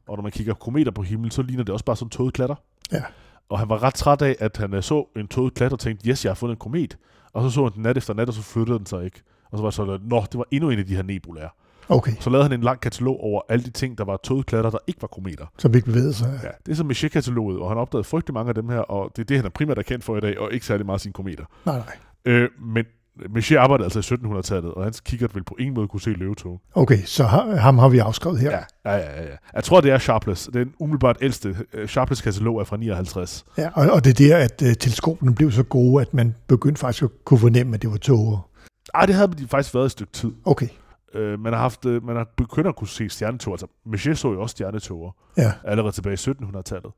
og 0.09 0.17
når 0.17 0.23
man 0.23 0.33
kigger 0.33 0.55
kometer 0.55 0.91
på 0.91 1.03
himlen, 1.03 1.31
så 1.31 1.43
ligner 1.43 1.65
det 1.65 1.73
også 1.73 1.85
bare 1.85 1.97
som 1.97 2.09
tåget 2.09 2.35
klatter. 2.35 2.55
Ja. 2.93 3.03
Og 3.49 3.59
han 3.59 3.69
var 3.69 3.83
ret 3.83 3.95
træt 3.95 4.23
af, 4.23 4.37
at 4.41 4.57
han 4.57 4.75
uh, 4.75 4.81
så 4.81 5.09
en 5.17 5.29
tåget 5.29 5.55
klatter 5.55 5.77
og 5.77 5.81
tænkte, 5.81 6.09
yes, 6.09 6.25
jeg 6.25 6.31
har 6.31 6.35
fundet 6.35 6.55
en 6.55 6.59
komet. 6.59 6.99
Og 7.33 7.43
så 7.43 7.51
så 7.51 7.63
han 7.63 7.73
den 7.73 7.83
nat 7.83 7.97
efter 7.97 8.15
nat, 8.15 8.29
og 8.29 8.35
så 8.35 8.43
flyttede 8.43 8.79
den 8.79 8.87
sig 8.87 9.05
ikke. 9.05 9.23
Og 9.51 9.59
så 9.59 9.63
var 9.63 9.71
det 9.71 9.75
sådan, 9.75 10.01
nå, 10.03 10.21
det 10.21 10.39
var 10.39 10.45
endnu 10.51 10.71
en 10.71 10.79
af 10.79 10.87
de 10.87 10.97
her 10.97 11.03
nebulaer. 11.03 11.49
Okay, 11.89 12.13
Så 12.21 12.31
lavede 12.31 12.45
han 12.45 12.53
en 12.53 12.61
lang 12.61 12.81
katalog 12.81 13.21
over 13.21 13.41
alle 13.49 13.65
de 13.65 13.71
ting, 13.71 13.99
der 13.99 14.05
var 14.05 14.17
tåget 14.17 14.47
klatter, 14.47 14.71
der 14.71 14.79
ikke 14.87 15.03
var 15.03 15.09
kometer. 15.09 15.47
som 15.59 15.75
ikke 15.75 15.87
bevægede 15.87 16.15
sig. 16.15 16.41
Ja, 16.43 16.49
det 16.67 16.73
er 16.73 16.77
som 16.77 16.87
Messier-kataloget, 16.87 17.59
og 17.59 17.69
han 17.69 17.79
opdagede 17.79 18.05
frygtelig 18.05 18.35
mange 18.35 18.49
af 18.49 18.55
dem 18.55 18.69
her, 18.69 18.79
og 18.79 19.11
det 19.17 19.23
er 19.23 19.27
det, 19.27 19.37
han 19.37 19.47
er 19.47 19.51
primært 19.51 19.79
er 19.79 19.83
kendt 19.83 20.05
for 20.05 20.17
i 20.17 20.21
dag, 20.21 20.39
og 20.39 20.53
ikke 20.53 20.67
særlig 20.67 20.87
meget 20.87 21.01
sine 21.01 21.13
kometer. 21.13 21.45
Nej, 21.65 21.77
nej. 21.79 21.97
Øh, 22.25 22.49
men 22.61 22.85
Messier 23.31 23.61
arbejdede 23.61 23.87
altså 23.87 24.15
i 24.15 24.17
1700-tallet, 24.17 24.75
og 24.75 24.85
hans 24.85 25.01
kikkert 25.01 25.35
vil 25.35 25.45
på 25.45 25.57
ingen 25.59 25.75
måde 25.75 25.89
kunne 25.89 26.01
se 26.01 26.11
løvetog. 26.11 26.61
Okay, 26.75 27.03
så 27.05 27.25
ha- 27.25 27.57
ham 27.57 27.79
har 27.79 27.89
vi 27.89 27.99
afskrevet 27.99 28.39
her. 28.41 28.51
Ja, 28.51 28.93
ja, 28.93 28.97
ja, 28.97 29.23
ja. 29.23 29.37
Jeg 29.55 29.65
tror, 29.65 29.81
det 29.81 29.91
er 29.91 29.99
Sharpless. 29.99 30.51
Den 30.53 30.73
umiddelbart 30.79 31.17
ældste. 31.21 31.57
Øh, 31.73 31.89
Sharpless 31.89 32.23
katalog 32.23 32.61
er 32.61 32.65
fra 32.65 32.77
59. 32.77 33.45
Ja, 33.59 33.69
og, 33.75 33.91
og 33.91 34.05
det 34.05 34.11
er 34.11 34.29
der, 34.29 34.37
at 34.37 34.63
uh, 34.63 34.69
teleskoperne 34.69 35.35
blev 35.35 35.53
så 35.53 35.63
gode, 35.63 36.03
at 36.03 36.15
man 36.15 36.35
begyndte 36.47 36.81
faktisk 36.81 37.03
at 37.03 37.11
kunne 37.25 37.41
fornemme, 37.41 37.75
at 37.75 37.83
det 37.83 37.91
var 37.91 37.97
tåger. 37.97 38.49
Ej, 38.95 39.07
det 39.07 39.15
havde 39.15 39.33
de 39.39 39.49
faktisk 39.49 39.75
været 39.75 39.85
et 39.85 39.91
stykke 39.91 40.13
tid. 40.13 40.33
Okay, 40.45 40.69
Øh, 41.15 41.41
man 41.41 41.53
har 41.53 41.61
haft, 41.61 41.87
øh, 41.87 42.05
man 42.05 42.17
har 42.17 42.29
begyndt 42.37 42.69
at 42.69 42.77
kunne 42.77 42.89
se 42.89 43.09
stjernetog. 43.09 43.53
Altså, 43.53 43.67
Messier 43.87 44.15
så 44.15 44.33
jo 44.33 44.41
også 44.43 44.53
stjernetoger 44.53 45.11
ja. 45.37 45.53
allerede 45.65 45.93
tilbage 45.93 46.15
i 46.15 46.31
1700-tallet. 46.31 46.93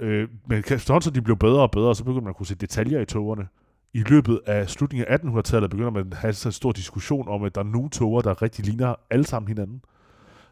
Øh, 0.00 0.28
men 0.48 0.58
efterhånden, 0.58 1.02
så 1.02 1.10
de 1.10 1.22
blev 1.22 1.36
bedre 1.36 1.62
og 1.62 1.70
bedre, 1.70 1.94
så 1.94 2.04
begyndte 2.04 2.24
man 2.24 2.30
at 2.30 2.36
kunne 2.36 2.46
se 2.46 2.54
detaljer 2.54 3.00
i 3.00 3.04
togerne. 3.04 3.46
I 3.94 4.02
løbet 4.02 4.40
af 4.46 4.70
slutningen 4.70 5.08
af 5.08 5.18
1800-tallet 5.18 5.70
begynder 5.70 5.90
man 5.90 6.12
at 6.12 6.18
have 6.18 6.32
sådan 6.32 6.48
en 6.48 6.52
stor 6.52 6.72
diskussion 6.72 7.28
om, 7.28 7.42
at 7.42 7.54
der 7.54 7.60
er 7.60 7.64
nogle 7.64 7.90
toger, 7.90 8.22
der 8.22 8.42
rigtig 8.42 8.64
ligner 8.64 8.94
alle 9.10 9.26
sammen 9.26 9.48
hinanden. 9.48 9.82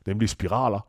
Nemlig 0.07 0.29
spiraler. 0.29 0.87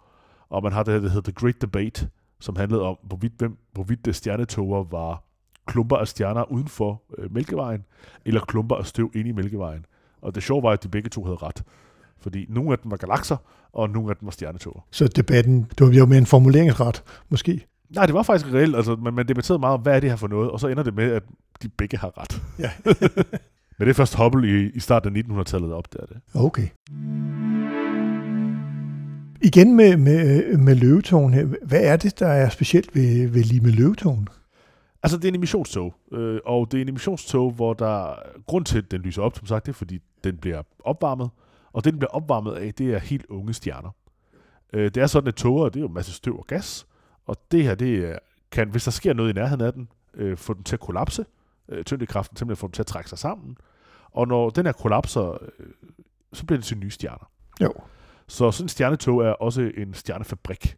Og 0.49 0.63
man 0.63 0.71
har 0.71 0.83
det, 0.83 1.03
der 1.03 1.09
hedder 1.09 1.31
The 1.31 1.39
Great 1.39 1.61
Debate, 1.61 2.09
som 2.39 2.55
handlede 2.55 2.81
om, 2.81 2.97
hvorvidt, 3.03 3.33
hvem, 3.37 3.57
hvorvidt 3.71 3.99
øh, 3.99 4.05
det 4.05 4.15
stjernetoger 4.15 4.83
var 4.83 5.23
klumper 5.65 5.97
af 5.97 6.07
stjerner 6.07 6.51
uden 6.51 6.67
for 6.67 7.01
øh, 7.17 7.33
Mælkevejen, 7.33 7.85
eller 8.25 8.41
klumper 8.41 8.75
af 8.75 8.85
støv 8.85 9.11
inde 9.15 9.29
i 9.29 9.33
Mælkevejen. 9.33 9.85
Og 10.21 10.35
det 10.35 10.43
sjove 10.43 10.63
var, 10.63 10.69
at 10.69 10.83
de 10.83 10.89
begge 10.89 11.09
to 11.09 11.23
havde 11.23 11.37
ret. 11.37 11.63
Fordi 12.17 12.45
nogle 12.49 12.71
af 12.71 12.79
dem 12.79 12.91
var 12.91 12.97
galakser, 12.97 13.37
og 13.73 13.89
nogle 13.89 14.09
af 14.09 14.15
dem 14.15 14.25
var 14.25 14.31
stjernetoger. 14.31 14.87
Så 14.91 15.07
debatten, 15.07 15.67
det 15.79 15.87
var 15.87 15.93
jo 15.93 16.05
mere 16.05 16.17
en 16.17 16.25
formuleringsret, 16.25 17.03
måske. 17.29 17.67
Nej, 17.89 18.05
det 18.05 18.15
var 18.15 18.23
faktisk 18.23 18.53
reelt. 18.53 18.75
Altså, 18.75 18.95
man, 18.95 19.13
man 19.13 19.27
debatterede 19.27 19.59
meget 19.59 19.73
om, 19.73 19.81
hvad 19.81 19.95
er 19.95 19.99
det 19.99 20.09
her 20.09 20.17
for 20.17 20.27
noget, 20.27 20.51
og 20.51 20.59
så 20.59 20.67
ender 20.67 20.83
det 20.83 20.95
med, 20.95 21.11
at 21.11 21.23
de 21.63 21.69
begge 21.69 21.97
har 21.97 22.21
ret. 22.21 22.41
Ja. 22.59 22.71
Men 23.77 23.87
det 23.87 23.89
er 23.89 23.93
først 23.93 24.15
Hubble 24.15 24.47
i, 24.47 24.69
i 24.69 24.79
starten 24.79 25.15
af 25.15 25.21
1900-tallet, 25.21 25.69
der 25.69 25.75
opdager 25.75 26.05
det. 26.05 26.17
Okay. 26.35 26.67
Igen 29.41 29.75
med, 29.75 29.97
med, 29.97 30.57
med 30.57 30.75
løvetågen 30.75 31.33
her. 31.33 31.45
Hvad 31.45 31.81
er 31.83 31.97
det, 31.97 32.19
der 32.19 32.27
er 32.27 32.49
specielt 32.49 32.95
ved, 32.95 33.27
ved 33.27 33.43
lige 33.43 33.61
med 33.61 33.71
løvetågen? 33.71 34.27
Altså, 35.03 35.17
det 35.17 35.25
er 35.25 35.29
en 35.29 35.35
emissionstog, 35.35 35.93
øh, 36.11 36.39
og 36.45 36.71
det 36.71 36.77
er 36.77 36.81
en 36.81 36.89
emissionstog, 36.89 37.51
hvor 37.51 37.73
der 37.73 38.15
grund 38.47 38.65
til, 38.65 38.77
at 38.77 38.91
den 38.91 39.01
lyser 39.01 39.21
op, 39.21 39.37
som 39.37 39.47
sagt, 39.47 39.65
det 39.65 39.71
er, 39.71 39.75
fordi 39.75 39.99
den 40.23 40.37
bliver 40.37 40.61
opvarmet, 40.79 41.29
og 41.73 41.83
det, 41.83 41.93
den 41.93 41.99
bliver 41.99 42.11
opvarmet 42.11 42.51
af, 42.51 42.73
det 42.73 42.93
er 42.93 42.99
helt 42.99 43.25
unge 43.29 43.53
stjerner. 43.53 43.89
Øh, 44.73 44.85
det 44.85 44.97
er 44.97 45.07
sådan, 45.07 45.27
at 45.27 45.35
toger, 45.35 45.69
det 45.69 45.75
er 45.75 45.81
jo 45.81 45.87
en 45.87 45.93
masse 45.93 46.13
støv 46.13 46.37
og 46.37 46.45
gas, 46.47 46.87
og 47.25 47.37
det 47.51 47.63
her, 47.63 47.75
det 47.75 48.19
kan, 48.51 48.69
hvis 48.69 48.83
der 48.83 48.91
sker 48.91 49.13
noget 49.13 49.29
i 49.29 49.33
nærheden 49.33 49.61
af 49.61 49.73
den, 49.73 49.89
øh, 50.13 50.37
få 50.37 50.53
den 50.53 50.63
til 50.63 50.75
at 50.75 50.79
kollapse, 50.79 51.25
øh, 51.69 51.83
tyngdekraften 51.83 52.37
simpelthen 52.37 52.59
få 52.61 52.67
den 52.67 52.73
til 52.73 52.81
at 52.81 52.87
trække 52.87 53.09
sig 53.09 53.17
sammen, 53.17 53.57
og 54.11 54.27
når 54.27 54.49
den 54.49 54.65
her 54.65 54.73
kollapser, 54.73 55.31
øh, 55.31 55.69
så 56.33 56.45
bliver 56.45 56.57
det 56.57 56.65
til 56.65 56.77
nye 56.77 56.91
stjerner. 56.91 57.29
Jo. 57.61 57.73
Så 58.27 58.51
sådan 58.51 58.65
en 58.65 58.69
stjernetog 58.69 59.25
er 59.25 59.31
også 59.31 59.71
en 59.77 59.93
stjernefabrik. 59.93 60.77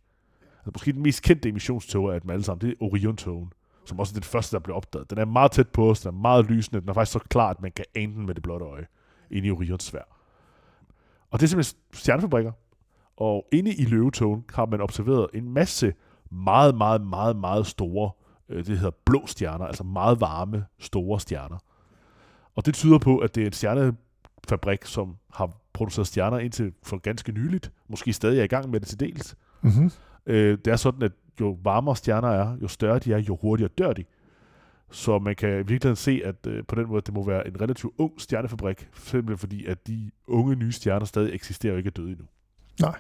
Altså, 0.58 0.72
måske 0.74 0.94
den 0.94 1.02
mest 1.02 1.24
kendte 1.24 1.50
emissionstog 1.50 2.16
af 2.16 2.22
dem 2.22 2.30
alle 2.30 2.44
sammen, 2.44 2.62
det 2.62 2.70
er 2.70 2.84
Orion-togen, 2.84 3.54
som 3.86 4.00
også 4.00 4.12
er 4.12 4.14
den 4.14 4.24
første, 4.24 4.56
der 4.56 4.60
blev 4.60 4.76
opdaget. 4.76 5.10
Den 5.10 5.18
er 5.18 5.26
meget 5.26 5.52
tæt 5.52 5.70
på 5.70 5.90
os, 5.90 6.02
den 6.02 6.08
er 6.08 6.20
meget 6.20 6.46
lysende, 6.46 6.82
den 6.82 6.90
er 6.90 6.94
faktisk 6.94 7.14
så 7.14 7.20
klar, 7.20 7.50
at 7.50 7.62
man 7.62 7.72
kan 7.72 7.86
ane 7.96 8.14
den 8.14 8.26
med 8.26 8.36
det 8.36 8.44
blotte 8.44 8.66
øje, 8.66 8.88
inde 9.32 9.48
i 9.48 9.52
Orions 9.52 9.84
svær. 9.84 10.02
Og 11.32 11.40
det 11.40 11.46
er 11.46 11.48
simpelthen 11.48 11.80
stjernefabrikker. 11.94 12.52
Og 13.18 13.48
inde 13.52 13.74
i 13.74 13.86
løvetogen 13.86 14.46
har 14.54 14.66
man 14.66 14.82
observeret 14.82 15.28
en 15.34 15.50
masse 15.50 15.94
meget, 16.32 16.76
meget, 16.76 17.02
meget, 17.02 17.36
meget 17.36 17.68
store, 17.68 18.12
øh, 18.50 18.66
det 18.66 18.78
hedder 18.78 18.96
blå 19.06 19.28
stjerner, 19.28 19.66
altså 19.66 19.84
meget 19.84 20.22
varme, 20.22 20.66
store 20.80 21.20
stjerner. 21.20 21.58
Og 22.56 22.66
det 22.66 22.74
tyder 22.74 22.98
på, 22.98 23.18
at 23.18 23.36
det 23.36 23.42
er 23.42 23.48
en 23.48 23.54
stjernefabrik, 23.54 24.86
som 24.86 25.16
har 25.34 25.52
produceret 25.74 26.08
stjerner 26.08 26.40
indtil 26.40 26.74
for 26.84 26.98
ganske 26.98 27.32
nyligt, 27.32 27.72
måske 27.90 28.14
stadig 28.14 28.40
er 28.40 28.44
i 28.44 28.48
gang 28.48 28.70
med 28.70 28.80
det 28.80 28.88
til 28.88 29.00
dels. 29.00 29.36
Mm-hmm. 29.62 29.92
Øh, 30.26 30.58
det 30.66 30.72
er 30.72 30.76
sådan, 30.76 31.04
at 31.04 31.12
jo 31.40 31.58
varmere 31.64 31.96
stjerner 31.96 32.28
er, 32.28 32.58
jo 32.62 32.68
større 32.68 33.00
de 33.00 33.14
er, 33.14 33.18
jo 33.18 33.38
hurtigere 33.42 33.72
dør 33.78 33.94
de. 33.94 34.04
Så 34.92 35.20
man 35.20 35.36
kan 35.36 35.50
i 35.50 35.56
virkeligheden 35.56 35.96
se, 35.96 36.22
at 36.26 36.48
øh, 36.48 36.64
på 36.68 36.76
den 36.76 36.88
måde, 36.88 37.02
det 37.02 37.14
må 37.14 37.26
være 37.26 37.48
en 37.48 37.62
relativt 37.62 37.94
ung 37.98 38.22
stjernefabrik, 38.22 38.90
simpelthen 38.94 39.38
fordi, 39.38 39.66
at 39.66 39.88
de 39.88 40.12
unge 40.28 40.56
nye 40.56 40.72
stjerner 40.72 41.06
stadig 41.06 41.34
eksisterer 41.34 41.74
og 41.74 41.78
ikke 41.78 41.88
er 41.88 41.92
døde 41.92 42.10
endnu. 42.10 42.26
Nej. 42.82 43.00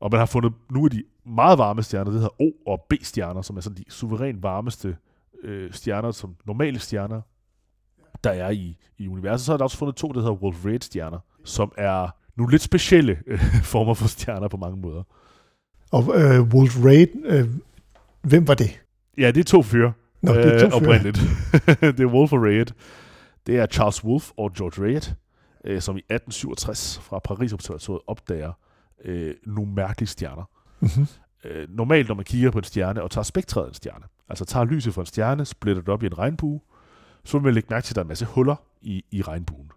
Og 0.00 0.10
man 0.10 0.18
har 0.18 0.26
fundet 0.26 0.52
nogle 0.70 0.86
af 0.86 0.90
de 0.90 1.04
meget 1.26 1.58
varme 1.58 1.82
stjerner, 1.82 2.10
det 2.10 2.20
hedder 2.20 2.42
O- 2.42 2.62
og 2.66 2.86
B-stjerner, 2.90 3.42
som 3.42 3.56
er 3.56 3.60
sådan 3.60 3.76
de 3.76 3.84
suverænt 3.88 4.42
varmeste 4.42 4.96
øh, 5.44 5.72
stjerner, 5.72 6.10
som 6.10 6.36
normale 6.46 6.78
stjerner, 6.78 7.20
der 8.24 8.30
er 8.30 8.50
i, 8.50 8.76
i 8.98 9.08
universet. 9.08 9.46
Så 9.46 9.52
er 9.52 9.56
der 9.56 9.64
også 9.64 9.76
fundet 9.76 9.96
to, 9.96 10.08
der 10.08 10.20
hedder 10.20 10.34
Wolf-Rayet-stjerner, 10.34 11.18
som 11.44 11.72
er 11.76 12.08
nogle 12.36 12.50
lidt 12.50 12.62
specielle 12.62 13.18
øh, 13.26 13.40
former 13.72 13.94
for 13.94 14.08
stjerner 14.08 14.48
på 14.48 14.56
mange 14.56 14.76
måder. 14.76 15.02
Og 15.92 16.02
øh, 16.20 16.42
Wolf 16.42 16.84
Raid, 16.84 17.08
øh, 17.24 17.48
hvem 18.22 18.48
var 18.48 18.54
det? 18.54 18.80
Ja, 19.18 19.30
det 19.30 19.40
er 19.40 19.44
to 19.44 19.62
fyre. 19.62 19.92
Nå, 20.22 20.34
det 20.34 20.46
er 20.46 20.70
to 20.70 20.78
fyre. 20.78 20.88
oprindeligt. 20.88 21.18
det 21.98 22.00
er 22.00 22.06
Wolf 22.06 22.32
og 22.32 22.42
Rayet. 22.42 22.74
Det 23.46 23.58
er 23.58 23.66
Charles 23.66 24.04
Wolf 24.04 24.30
og 24.36 24.52
George 24.52 24.84
Rayet, 24.84 25.14
øh, 25.64 25.80
som 25.80 25.96
i 25.96 25.98
1867 25.98 27.00
fra 27.02 27.18
Paris 27.18 27.52
Observatoriet 27.52 28.02
opdager 28.06 28.52
øh, 29.04 29.34
nogle 29.46 29.72
mærkelige 29.72 30.08
stjerner. 30.08 30.44
Mm-hmm. 30.80 31.06
Øh, 31.44 31.68
normalt, 31.70 32.08
når 32.08 32.14
man 32.14 32.24
kigger 32.24 32.50
på 32.50 32.58
en 32.58 32.64
stjerne 32.64 33.02
og 33.02 33.10
tager 33.10 33.22
spektret 33.22 33.64
af 33.64 33.68
en 33.68 33.74
stjerne, 33.74 34.04
altså 34.28 34.44
tager 34.44 34.64
lyset 34.64 34.94
fra 34.94 35.02
en 35.02 35.06
stjerne, 35.06 35.44
splitter 35.44 35.82
det 35.82 35.88
op 35.88 36.02
i 36.02 36.06
en 36.06 36.18
regnbue, 36.18 36.60
så 37.24 37.38
vil 37.38 37.44
man 37.44 37.54
lægge 37.54 37.66
mærke 37.70 37.84
til, 37.84 37.92
at 37.92 37.96
der 37.96 38.00
er 38.00 38.04
en 38.04 38.08
masse 38.08 38.24
huller 38.24 38.56
i, 38.82 39.04
i 39.10 39.22
regnbuen. 39.22 39.70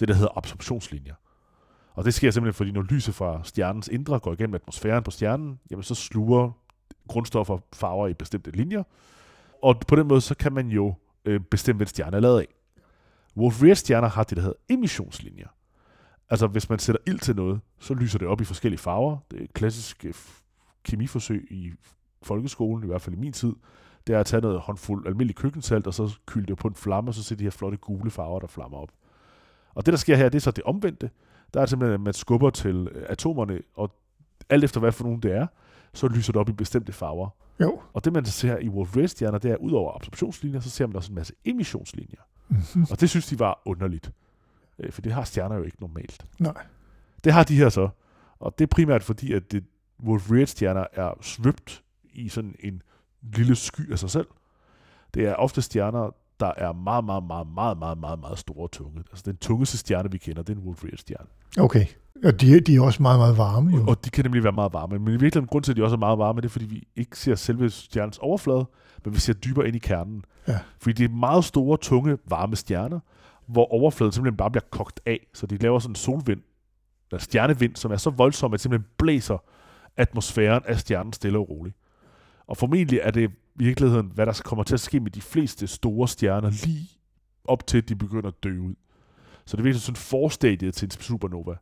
Det, 0.00 0.08
der 0.08 0.14
hedder 0.14 0.38
absorptionslinjer. 0.38 1.14
Og 1.94 2.04
det 2.04 2.14
sker 2.14 2.30
simpelthen, 2.30 2.54
fordi 2.56 2.70
når 2.70 2.82
lyset 2.82 3.14
fra 3.14 3.40
stjernens 3.44 3.88
indre 3.88 4.20
går 4.20 4.32
igennem 4.32 4.54
atmosfæren 4.54 5.04
på 5.04 5.10
stjernen, 5.10 5.60
jamen 5.70 5.82
så 5.82 5.94
sluger 5.94 6.50
grundstoffer 7.08 7.58
farver 7.72 8.08
i 8.08 8.14
bestemte 8.14 8.50
linjer, 8.50 8.82
og 9.62 9.80
på 9.88 9.96
den 9.96 10.06
måde, 10.06 10.20
så 10.20 10.34
kan 10.34 10.52
man 10.52 10.68
jo 10.68 10.94
øh, 11.24 11.40
bestemme, 11.40 11.76
hvad 11.76 11.86
stjerne 11.86 12.16
er 12.16 12.20
lavet 12.20 12.40
af. 12.40 12.46
Wolf-Rayet 13.38 13.74
stjerner 13.74 14.08
har 14.08 14.24
det, 14.24 14.36
der 14.36 14.42
hedder 14.42 14.56
emissionslinjer. 14.68 15.48
Altså, 16.30 16.46
hvis 16.46 16.70
man 16.70 16.78
sætter 16.78 17.00
ild 17.06 17.18
til 17.18 17.36
noget, 17.36 17.60
så 17.78 17.94
lyser 17.94 18.18
det 18.18 18.28
op 18.28 18.40
i 18.40 18.44
forskellige 18.44 18.78
farver. 18.78 19.18
Det 19.30 19.40
er 19.40 19.44
et 19.44 19.52
klassisk 19.52 20.04
øh, 20.04 20.14
kemiforsøg 20.84 21.46
i 21.50 21.72
folkeskolen, 22.22 22.84
i 22.84 22.86
hvert 22.86 23.02
fald 23.02 23.16
i 23.16 23.18
min 23.18 23.32
tid. 23.32 23.52
Det 24.06 24.14
er 24.14 24.20
at 24.20 24.26
tage 24.26 24.40
noget 24.40 24.60
håndfuld 24.60 25.06
almindelig 25.06 25.36
køkkensalt, 25.36 25.86
og 25.86 25.94
så 25.94 26.18
kylde 26.26 26.46
det 26.46 26.56
på 26.56 26.68
en 26.68 26.74
flamme, 26.74 27.10
og 27.10 27.14
så 27.14 27.22
ser 27.22 27.36
de 27.36 27.44
her 27.44 27.50
flotte 27.50 27.76
gule 27.76 28.10
farver, 28.10 28.40
der 28.40 28.46
flammer 28.46 28.78
op. 28.78 28.90
Og 29.74 29.86
det, 29.86 29.92
der 29.92 29.98
sker 29.98 30.16
her, 30.16 30.28
det 30.28 30.38
er 30.38 30.40
så 30.40 30.50
det 30.50 30.64
omvendte. 30.64 31.10
Der 31.54 31.60
er 31.60 31.66
simpelthen, 31.66 31.94
at 31.94 32.00
man 32.00 32.14
skubber 32.14 32.50
til 32.50 32.88
øh, 32.94 33.06
atomerne, 33.08 33.60
og 33.74 33.90
alt 34.48 34.64
efter 34.64 34.80
hvad 34.80 34.92
for 34.92 35.04
nogen 35.04 35.20
det 35.20 35.32
er, 35.32 35.46
så 35.92 36.08
lyser 36.08 36.32
det 36.32 36.40
op 36.40 36.48
i 36.48 36.52
bestemte 36.52 36.92
farver. 36.92 37.28
Jo. 37.60 37.80
Og 37.92 38.04
det, 38.04 38.12
man 38.12 38.24
ser 38.24 38.58
i 38.58 38.68
Wolf 38.68 38.96
Rayet 38.96 39.10
stjerner, 39.10 39.38
det 39.38 39.50
er, 39.50 39.56
ud 39.56 39.72
over 39.72 39.94
absorptionslinjer, 39.94 40.60
så 40.60 40.70
ser 40.70 40.86
man 40.86 40.96
også 40.96 41.12
en 41.12 41.14
masse 41.14 41.34
emissionslinjer. 41.44 42.20
Mm-hmm. 42.48 42.86
Og 42.90 43.00
det 43.00 43.10
synes 43.10 43.26
de 43.26 43.38
var 43.38 43.62
underligt. 43.64 44.12
Øh, 44.78 44.92
For 44.92 45.02
det 45.02 45.12
har 45.12 45.24
stjerner 45.24 45.56
jo 45.56 45.62
ikke 45.62 45.76
normalt. 45.80 46.24
Nej. 46.38 46.62
Det 47.24 47.32
har 47.32 47.44
de 47.44 47.56
her 47.56 47.68
så. 47.68 47.88
Og 48.38 48.58
det 48.58 48.64
er 48.64 48.68
primært 48.68 49.02
fordi, 49.02 49.32
at 49.32 49.52
det, 49.52 49.64
Wolf 50.04 50.30
Rayet 50.30 50.48
stjerner 50.48 50.84
er 50.92 51.12
svøbt 51.20 51.82
i 52.12 52.28
sådan 52.28 52.54
en 52.60 52.82
lille 53.22 53.56
sky 53.56 53.92
af 53.92 53.98
sig 53.98 54.10
selv. 54.10 54.26
Det 55.14 55.26
er 55.26 55.34
ofte 55.34 55.62
stjerner, 55.62 56.10
der 56.40 56.52
er 56.56 56.72
meget, 56.72 57.04
meget, 57.04 57.24
meget, 57.24 57.46
meget, 57.46 57.78
meget, 57.78 57.98
meget, 57.98 58.18
meget 58.18 58.38
store 58.38 58.62
og 58.62 58.70
tunge. 58.70 58.98
Altså 59.10 59.22
den 59.26 59.36
tungeste 59.36 59.78
stjerne, 59.78 60.10
vi 60.10 60.18
kender, 60.18 60.42
det 60.42 60.56
er 60.56 60.60
en 60.60 60.66
Wolf 60.66 60.84
Rayet 60.84 61.00
stjerne. 61.00 61.26
Okay. 61.58 61.86
Og 62.24 62.40
de, 62.40 62.60
de 62.60 62.76
er 62.76 62.80
også 62.80 63.02
meget, 63.02 63.18
meget 63.18 63.38
varme, 63.38 63.76
jo. 63.76 63.84
Og 63.86 64.04
de 64.04 64.10
kan 64.10 64.24
nemlig 64.24 64.44
være 64.44 64.52
meget 64.52 64.72
varme. 64.72 64.98
Men 64.98 65.08
i 65.08 65.10
virkeligheden, 65.10 65.46
grund 65.46 65.64
til, 65.64 65.72
at 65.72 65.76
de 65.76 65.82
også 65.82 65.96
er 65.96 65.98
meget 65.98 66.18
varme, 66.18 66.40
det 66.40 66.46
er, 66.46 66.50
fordi 66.50 66.64
vi 66.64 66.88
ikke 66.96 67.18
ser 67.18 67.34
selve 67.34 67.70
stjernens 67.70 68.18
overflade, 68.18 68.66
men 69.04 69.14
vi 69.14 69.18
ser 69.20 69.32
dybere 69.32 69.66
ind 69.66 69.76
i 69.76 69.78
kernen. 69.78 70.24
Ja. 70.48 70.58
Fordi 70.78 70.92
det 70.92 71.10
er 71.10 71.14
meget 71.14 71.44
store, 71.44 71.76
tunge, 71.76 72.18
varme 72.26 72.56
stjerner, 72.56 73.00
hvor 73.46 73.72
overfladen 73.72 74.12
simpelthen 74.12 74.36
bare 74.36 74.50
bliver 74.50 74.64
kogt 74.70 75.00
af. 75.06 75.26
Så 75.34 75.46
de 75.46 75.56
laver 75.56 75.78
sådan 75.78 75.90
en 75.90 75.96
solvind, 75.96 76.42
eller 77.10 77.20
stjernevind, 77.20 77.76
som 77.76 77.92
er 77.92 77.96
så 77.96 78.10
voldsom, 78.10 78.52
at 78.52 78.52
det 78.52 78.60
simpelthen 78.60 78.90
blæser 78.98 79.38
atmosfæren 79.96 80.62
af 80.66 80.78
stjernen 80.78 81.12
stille 81.12 81.38
og 81.38 81.50
roligt. 81.50 81.76
Og 82.46 82.56
formentlig 82.56 82.98
er 83.02 83.10
det 83.10 83.30
i 83.30 83.32
virkeligheden, 83.54 84.10
hvad 84.14 84.26
der 84.26 84.40
kommer 84.44 84.62
til 84.62 84.74
at 84.74 84.80
ske 84.80 85.00
med 85.00 85.10
de 85.10 85.20
fleste 85.20 85.66
store 85.66 86.08
stjerner, 86.08 86.50
lige 86.66 86.88
op 87.44 87.66
til, 87.66 87.78
at 87.78 87.88
de 87.88 87.96
begynder 87.96 88.28
at 88.28 88.44
dø 88.44 88.58
ud. 88.58 88.74
Så 89.46 89.56
det 89.56 89.60
er 89.60 89.64
virkelig 89.64 89.82
sådan 89.82 89.96
forstadiet 89.96 90.74
til 90.74 90.86
en 90.86 90.90
supernova, 90.90 91.54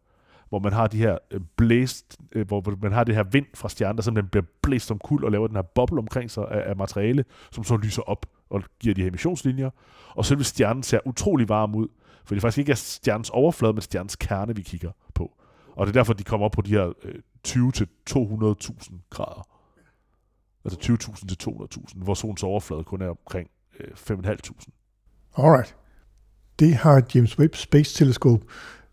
hvor 0.52 0.58
man 0.58 0.72
har 0.72 0.86
de 0.86 0.98
her 0.98 1.18
øh, 1.30 1.40
blæst, 1.56 2.16
øh, 2.32 2.46
hvor 2.46 2.76
man 2.82 2.92
har 2.92 3.04
det 3.04 3.14
her 3.14 3.22
vind 3.22 3.46
fra 3.54 3.68
stjernen, 3.68 3.96
der 3.96 4.02
simpelthen 4.02 4.30
bliver 4.30 4.44
blæst 4.62 4.86
som 4.86 4.98
kul 4.98 5.24
og 5.24 5.32
laver 5.32 5.46
den 5.46 5.56
her 5.56 5.62
boble 5.62 5.98
omkring 5.98 6.30
sig 6.30 6.44
af, 6.50 6.70
af 6.70 6.76
materiale, 6.76 7.24
som 7.52 7.64
så 7.64 7.76
lyser 7.76 8.02
op 8.02 8.26
og 8.50 8.62
giver 8.80 8.94
de 8.94 9.00
her 9.00 9.08
emissionslinjer. 9.08 9.70
Og 10.14 10.24
selve 10.24 10.44
stjernen 10.44 10.82
ser 10.82 10.98
utrolig 11.06 11.48
varm 11.48 11.74
ud, 11.74 11.88
for 12.24 12.34
det 12.34 12.42
faktisk 12.42 12.58
ikke 12.58 12.72
er 12.72 12.76
stjernens 12.76 13.30
overflade, 13.30 13.72
men 13.72 13.82
stjernens 13.82 14.16
kerne, 14.16 14.56
vi 14.56 14.62
kigger 14.62 14.90
på. 15.14 15.32
Og 15.76 15.86
det 15.86 15.92
er 15.92 16.00
derfor, 16.00 16.12
de 16.12 16.24
kommer 16.24 16.44
op 16.44 16.52
på 16.52 16.62
de 16.62 16.70
her 16.70 16.92
øh, 17.02 17.14
20-200.000 17.48 19.08
grader. 19.10 19.48
Altså 20.64 20.78
20.000 20.82 21.26
til 21.26 21.50
200.000, 21.50 22.04
hvor 22.04 22.14
solens 22.14 22.42
overflade 22.42 22.84
kun 22.84 23.02
er 23.02 23.08
omkring 23.08 23.50
5.500. 23.74 25.36
Alright. 25.36 25.76
det 26.58 26.74
har 26.74 27.02
James 27.14 27.38
Webb 27.38 27.54
Space 27.54 27.94
Telescope 27.98 28.46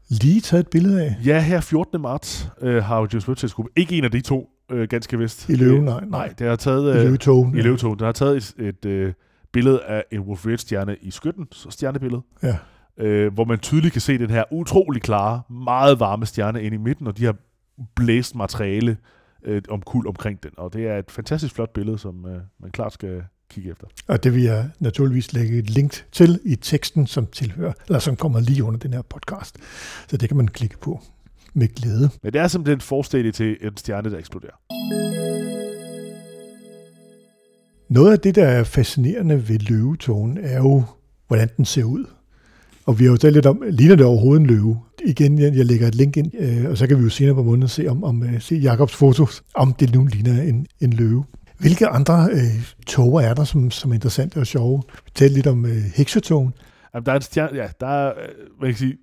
lige 0.09 0.41
taget 0.41 0.61
et 0.61 0.69
billede 0.69 1.03
af. 1.05 1.15
Ja, 1.25 1.41
her 1.41 1.61
14. 1.61 2.01
marts 2.01 2.49
øh, 2.61 2.83
har 2.83 2.99
jo 2.99 3.07
James 3.13 3.27
Webb 3.27 3.37
Teleskop, 3.39 3.65
ikke 3.75 3.97
en 3.97 4.03
af 4.03 4.11
de 4.11 4.21
to, 4.21 4.49
øh, 4.71 4.87
ganske 4.87 5.17
vist. 5.17 5.49
I 5.49 5.55
løven, 5.55 5.83
nej, 5.83 6.03
nej. 6.05 6.33
Det 6.39 6.47
har 6.47 6.55
taget... 6.55 6.95
I 6.95 6.97
Øh, 6.99 7.05
løvetogen. 7.05 7.57
I 7.57 7.61
løvetogen. 7.61 7.99
Den 7.99 8.05
har 8.05 8.11
taget 8.11 8.37
et, 8.59 8.67
et 8.67 8.85
øh, 8.85 9.13
billede 9.53 9.81
af 9.83 10.03
en 10.11 10.19
Wolf 10.19 10.45
Rayet 10.45 10.59
stjerne 10.59 10.95
i 11.01 11.11
skytten, 11.11 11.47
så 11.51 11.69
stjernebillede, 11.71 12.21
Ja. 12.43 12.57
øh, 12.97 13.33
hvor 13.33 13.45
man 13.45 13.59
tydeligt 13.59 13.91
kan 13.91 14.01
se 14.01 14.17
den 14.17 14.29
her 14.29 14.43
utrolig 14.51 15.01
klare, 15.01 15.41
meget 15.49 15.99
varme 15.99 16.25
stjerne 16.25 16.63
inde 16.63 16.75
i 16.75 16.79
midten, 16.79 17.07
og 17.07 17.17
de 17.17 17.25
har 17.25 17.35
blæst 17.95 18.35
materiale 18.35 18.97
øh, 19.45 19.61
om 19.69 19.81
kul 19.81 20.07
omkring 20.07 20.43
den. 20.43 20.51
Og 20.57 20.73
det 20.73 20.87
er 20.87 20.97
et 20.97 21.11
fantastisk 21.11 21.55
flot 21.55 21.73
billede, 21.73 21.97
som 21.97 22.25
øh, 22.25 22.39
man 22.61 22.71
klart 22.71 22.93
skal 22.93 23.23
kigge 23.49 23.71
efter. 23.71 23.87
Og 24.07 24.23
det 24.23 24.35
vil 24.35 24.43
jeg 24.43 24.69
naturligvis 24.79 25.33
lægge 25.33 25.59
et 25.59 25.69
link 25.69 26.05
til 26.11 26.39
i 26.45 26.55
teksten, 26.55 27.07
som 27.07 27.25
tilhører, 27.25 27.73
eller 27.87 27.99
som 27.99 28.15
kommer 28.15 28.39
lige 28.39 28.63
under 28.63 28.79
den 28.79 28.93
her 28.93 29.01
podcast. 29.01 29.57
Så 30.07 30.17
det 30.17 30.29
kan 30.29 30.37
man 30.37 30.47
klikke 30.47 30.77
på 30.77 31.01
med 31.53 31.67
glæde. 31.67 32.09
Men 32.23 32.33
det 32.33 32.41
er 32.41 32.47
simpelthen 32.47 32.77
en 32.77 32.81
forstadie 32.81 33.31
til 33.31 33.57
en 33.61 33.77
stjerne, 33.77 34.11
der 34.11 34.17
eksploderer. 34.17 34.55
Noget 37.89 38.11
af 38.11 38.19
det, 38.19 38.35
der 38.35 38.45
er 38.45 38.63
fascinerende 38.63 39.49
ved 39.49 39.59
løvetågen, 39.59 40.37
er 40.41 40.57
jo, 40.57 40.83
hvordan 41.27 41.49
den 41.57 41.65
ser 41.65 41.83
ud. 41.83 42.05
Og 42.85 42.99
vi 42.99 43.03
har 43.03 43.11
jo 43.11 43.17
talt 43.17 43.33
lidt 43.33 43.45
om, 43.45 43.63
ligner 43.69 43.95
det 43.95 44.05
overhovedet 44.05 44.41
en 44.41 44.47
løve? 44.47 44.79
Igen, 45.05 45.39
jeg, 45.39 45.55
jeg 45.55 45.65
lægger 45.65 45.87
et 45.87 45.95
link 45.95 46.17
ind, 46.17 46.31
øh, 46.39 46.69
og 46.69 46.77
så 46.77 46.87
kan 46.87 46.97
vi 46.97 47.03
jo 47.03 47.09
senere 47.09 47.35
på 47.35 47.43
måneden 47.43 47.67
se, 47.67 47.87
om, 47.87 48.03
om 48.03 48.23
øh, 48.23 48.41
se 48.41 48.55
Jakobs 48.55 48.95
fotos, 48.95 49.43
om 49.55 49.73
det 49.73 49.93
nu 49.93 50.05
ligner 50.05 50.41
en, 50.41 50.67
en 50.79 50.93
løve. 50.93 51.23
Hvilke 51.59 51.87
andre 51.87 52.29
øh, 52.31 52.73
toger 52.87 53.21
er 53.21 53.33
der, 53.33 53.43
som, 53.43 53.71
som 53.71 53.91
er 53.91 53.95
interessante 53.95 54.39
og 54.39 54.47
sjove? 54.47 54.83
Talte 55.15 55.35
lidt 55.35 55.47
om 55.47 55.65
øh, 55.65 55.71
heksetogen. 55.95 56.53
Jamen, 56.93 57.05
der 57.05 57.11
er 57.11 57.15
en 57.15 57.21
stjerne, 57.21 57.57
ja, 57.57 57.67
der 57.79 57.87
er, 57.87 58.07
øh, 58.07 58.61
man 58.61 58.69
kan 58.69 58.77
sige, 58.77 58.97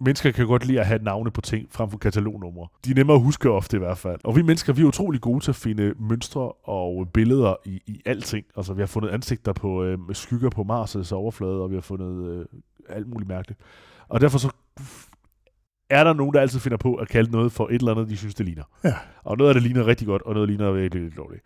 mennesker 0.00 0.30
kan 0.30 0.46
godt 0.46 0.66
lide 0.66 0.80
at 0.80 0.86
have 0.86 1.02
navne 1.02 1.30
på 1.30 1.40
ting 1.40 1.68
frem 1.70 1.90
for 1.90 1.98
katalognumre. 1.98 2.68
De 2.84 2.90
er 2.90 2.94
nemmere 2.94 3.16
at 3.16 3.22
huske 3.22 3.50
ofte 3.50 3.76
i 3.76 3.78
hvert 3.78 3.98
fald. 3.98 4.20
Og 4.24 4.36
vi 4.36 4.42
mennesker, 4.42 4.72
vi 4.72 4.82
er 4.82 4.86
utrolig 4.86 5.20
gode 5.20 5.44
til 5.44 5.50
at 5.50 5.56
finde 5.56 5.94
mønstre 6.00 6.52
og 6.52 7.08
billeder 7.14 7.54
i, 7.64 7.82
i 7.86 8.02
alting. 8.06 8.44
Altså, 8.56 8.74
vi 8.74 8.82
har 8.82 8.86
fundet 8.86 9.08
ansigter 9.08 9.52
på 9.52 9.84
øh, 9.84 9.98
skygger 10.12 10.50
på 10.50 10.62
Mars' 10.62 11.14
overflade, 11.14 11.62
og 11.62 11.70
vi 11.70 11.74
har 11.74 11.82
fundet 11.82 12.30
øh, 12.30 12.46
alt 12.88 13.08
muligt 13.08 13.28
mærkeligt. 13.28 13.60
Og 14.08 14.20
derfor 14.20 14.38
så 14.38 14.50
er 15.90 16.04
der 16.04 16.12
nogen, 16.12 16.34
der 16.34 16.40
altid 16.40 16.60
finder 16.60 16.78
på 16.78 16.94
at 16.94 17.08
kalde 17.08 17.30
noget 17.30 17.52
for 17.52 17.68
et 17.68 17.74
eller 17.74 17.92
andet, 17.92 18.08
de 18.08 18.16
synes, 18.16 18.34
det 18.34 18.46
ligner. 18.46 18.64
Ja. 18.84 18.94
Og 19.24 19.36
noget 19.36 19.48
af 19.48 19.54
det 19.54 19.62
ligner 19.62 19.86
rigtig 19.86 20.06
godt, 20.06 20.22
og 20.22 20.34
noget 20.34 20.48
ligner 20.48 20.72
virkelig 20.72 21.02
lidt 21.02 21.16
dårligt. 21.16 21.42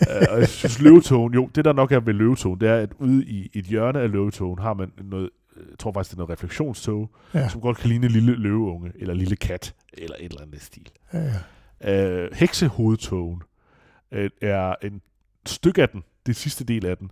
Uh, 0.00 0.32
og 0.32 0.38
jeg 0.38 0.48
synes, 0.48 0.80
løvetogen, 0.82 1.34
jo, 1.34 1.50
det 1.54 1.64
der 1.64 1.72
nok 1.72 1.92
er 1.92 2.00
ved 2.00 2.14
løvetogen, 2.14 2.60
det 2.60 2.68
er, 2.68 2.76
at 2.76 2.92
ude 2.98 3.24
i 3.26 3.50
et 3.54 3.64
hjørne 3.64 4.00
af 4.00 4.10
løvetogen 4.10 4.58
har 4.58 4.74
man 4.74 4.92
noget, 5.04 5.30
jeg 5.56 5.78
tror 5.78 5.92
faktisk, 5.92 6.10
det 6.10 6.16
er 6.16 6.18
noget 6.18 6.30
refleksionstog, 6.30 7.10
Ja. 7.34 7.48
som 7.48 7.60
godt 7.60 7.76
kan 7.76 7.88
ligne 7.88 8.06
en 8.06 8.12
lille 8.12 8.34
løveunge, 8.36 8.92
eller 8.94 9.14
lille 9.14 9.36
kat, 9.36 9.74
eller 9.92 10.16
et 10.20 10.24
eller 10.24 10.42
andet 10.42 10.62
stil. 10.62 10.88
Ja, 11.12 11.30
ja. 11.84 12.24
Uh, 12.24 12.28
heksehovedtogen 12.34 13.42
uh, 14.12 14.18
er 14.40 14.74
en 14.82 15.00
stykke 15.46 15.82
af 15.82 15.88
den, 15.88 16.02
det 16.26 16.36
sidste 16.36 16.64
del 16.64 16.86
af 16.86 16.96
den, 16.96 17.10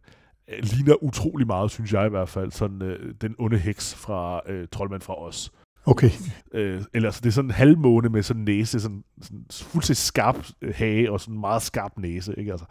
uh, 0.49 0.55
ligner 0.63 1.03
utrolig 1.05 1.47
meget, 1.47 1.71
synes 1.71 1.93
jeg 1.93 2.07
i 2.07 2.11
hvert 2.11 2.29
fald, 2.29 2.53
sådan 2.53 2.83
uh, 2.83 2.89
den 3.21 3.35
onde 3.39 3.59
heks 3.59 3.95
fra 3.95 4.41
uh, 4.51 4.65
Troldmand 4.73 5.03
fra 5.03 5.15
os. 5.23 5.53
Okay. 5.87 6.11
Øh, 6.55 6.83
eller 6.95 7.09
altså, 7.09 7.21
det 7.21 7.29
er 7.29 7.33
sådan 7.33 7.51
en 7.51 7.55
halvmåne 7.55 8.09
med 8.09 8.23
sådan 8.23 8.41
en 8.41 8.45
næse, 8.45 8.81
sådan, 8.81 9.05
sådan 9.23 9.45
fuldstændig 9.53 9.97
skarp 9.97 10.47
øh, 10.63 10.75
hage 10.77 11.13
og 11.13 11.21
sådan 11.21 11.35
en 11.35 11.41
meget 11.41 11.63
skarp 11.63 11.93
næse. 11.99 12.35
Ikke? 12.39 12.53
Altså, 12.53 12.67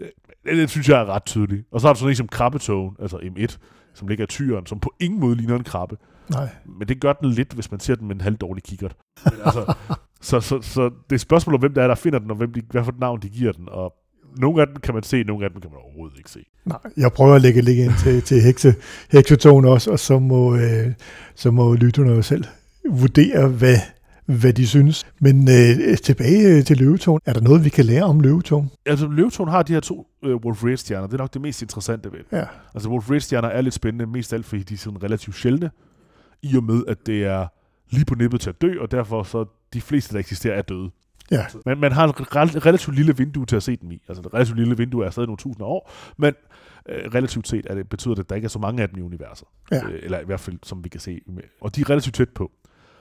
øh, 0.00 0.08
det, 0.44 0.56
det, 0.56 0.70
synes 0.70 0.88
jeg 0.88 1.00
er 1.00 1.04
ret 1.04 1.24
tydeligt. 1.24 1.66
Og 1.72 1.80
så 1.80 1.86
har 1.86 1.94
du 1.94 1.98
sådan 1.98 2.10
en 2.12 2.16
som 2.16 2.28
krabbetogen, 2.28 2.96
altså 2.98 3.16
M1, 3.16 3.56
som 3.94 4.08
ligger 4.08 4.24
i 4.24 4.26
tyren, 4.26 4.66
som 4.66 4.80
på 4.80 4.94
ingen 5.00 5.20
måde 5.20 5.36
ligner 5.36 5.56
en 5.56 5.64
krabbe. 5.64 5.96
Nej. 6.30 6.48
Men 6.78 6.88
det 6.88 7.00
gør 7.00 7.12
den 7.12 7.30
lidt, 7.30 7.52
hvis 7.52 7.70
man 7.70 7.80
ser 7.80 7.94
den 7.94 8.06
med 8.06 8.14
en 8.14 8.20
halv 8.20 8.36
dårlig 8.36 8.62
kikkert. 8.62 8.96
Men 9.24 9.34
altså, 9.44 9.74
så, 10.20 10.40
så, 10.40 10.60
så, 10.62 10.84
det 10.84 11.10
er 11.10 11.14
et 11.14 11.20
spørgsmål 11.20 11.54
om, 11.54 11.60
hvem 11.60 11.74
der 11.74 11.82
er, 11.82 11.88
der 11.88 11.94
finder 11.94 12.18
den, 12.18 12.30
og 12.30 12.36
hvem 12.36 12.52
de, 12.52 12.62
hvad 12.70 12.84
for 12.84 12.92
et 12.92 12.98
navn 12.98 13.22
de 13.22 13.28
giver 13.28 13.52
den. 13.52 13.68
Og 13.68 13.94
nogle 14.36 14.60
af 14.60 14.66
dem 14.66 14.76
kan 14.76 14.94
man 14.94 15.02
se, 15.02 15.22
nogle 15.22 15.44
af 15.44 15.50
dem 15.50 15.60
kan 15.60 15.70
man 15.70 15.80
overhovedet 15.84 16.18
ikke 16.18 16.30
se. 16.30 16.44
Nej, 16.64 16.78
jeg 16.96 17.12
prøver 17.12 17.34
at 17.34 17.42
lægge 17.42 17.60
link 17.60 17.78
ind 17.78 17.92
til, 17.98 18.22
til 18.22 18.42
hekse, 18.42 18.74
heksetogen 19.12 19.64
også, 19.64 19.90
og 19.90 19.98
så 19.98 20.18
må, 20.18 20.56
øh, 20.56 20.92
så 21.34 21.50
må 21.50 21.74
lytterne 21.74 22.10
jo 22.10 22.22
selv 22.22 22.44
vurdere, 22.90 23.48
hvad, 23.48 23.76
hvad 24.26 24.52
de 24.52 24.66
synes. 24.66 25.06
Men 25.20 25.48
øh, 25.48 25.96
tilbage 25.98 26.56
øh, 26.56 26.64
til 26.64 26.76
løvetogen. 26.76 27.20
Er 27.26 27.32
der 27.32 27.40
noget, 27.40 27.64
vi 27.64 27.68
kan 27.68 27.84
lære 27.84 28.02
om 28.02 28.20
løvetogen? 28.20 28.70
Altså, 28.86 29.08
løvetogen 29.08 29.50
har 29.50 29.62
de 29.62 29.72
her 29.72 29.80
to 29.80 30.06
øh, 30.24 30.36
Wolf 30.36 30.64
Rayet 30.64 30.78
stjerner. 30.78 31.06
Det 31.06 31.14
er 31.14 31.18
nok 31.18 31.34
det 31.34 31.42
mest 31.42 31.62
interessante 31.62 32.12
ved. 32.12 32.20
Ja. 32.32 32.44
Altså 32.74 32.88
Wolf 32.88 33.10
Rayet 33.10 33.22
stjerner 33.22 33.48
er 33.48 33.60
lidt 33.60 33.74
spændende, 33.74 34.06
mest 34.06 34.32
alt 34.32 34.46
fordi 34.46 34.62
de 34.62 34.74
er 34.74 34.78
sådan 34.78 35.02
relativt 35.02 35.36
sjældne, 35.36 35.70
i 36.42 36.56
og 36.56 36.64
med 36.64 36.82
at 36.88 37.06
det 37.06 37.24
er 37.24 37.46
lige 37.90 38.04
på 38.04 38.14
nippet 38.14 38.40
til 38.40 38.50
at 38.50 38.62
dø, 38.62 38.80
og 38.80 38.90
derfor 38.90 39.22
så 39.22 39.44
de 39.74 39.80
fleste, 39.80 40.12
der 40.12 40.18
eksisterer, 40.18 40.54
er 40.58 40.62
døde. 40.62 40.90
Ja. 41.30 41.46
Men 41.66 41.80
man 41.80 41.92
har 41.92 42.08
et 42.08 42.20
rel- 42.20 42.58
relativt 42.58 42.96
lille 42.96 43.16
vindue 43.16 43.46
til 43.46 43.56
at 43.56 43.62
se 43.62 43.76
dem 43.76 43.90
i. 43.90 44.02
Altså 44.08 44.22
et 44.26 44.34
relativt 44.34 44.58
lille 44.58 44.76
vindue 44.76 45.06
er 45.06 45.10
stadig 45.10 45.26
nogle 45.26 45.36
tusind 45.36 45.62
år, 45.66 45.90
men 46.16 46.34
øh, 46.88 47.04
relativt 47.14 47.48
set 47.48 47.66
er 47.70 47.74
det, 47.74 47.88
betyder 47.88 48.14
det, 48.14 48.22
at 48.22 48.28
der 48.28 48.36
ikke 48.36 48.46
er 48.46 48.50
så 48.50 48.58
mange 48.58 48.82
af 48.82 48.88
dem 48.88 48.98
i 48.98 49.02
universet. 49.02 49.48
Ja. 49.72 49.84
Øh, 49.84 50.00
eller 50.02 50.20
i 50.20 50.24
hvert 50.24 50.40
fald, 50.40 50.58
som 50.62 50.84
vi 50.84 50.88
kan 50.88 51.00
se. 51.00 51.20
Og 51.60 51.76
de 51.76 51.80
er 51.80 51.90
relativt 51.90 52.14
tæt 52.14 52.28
på. 52.28 52.52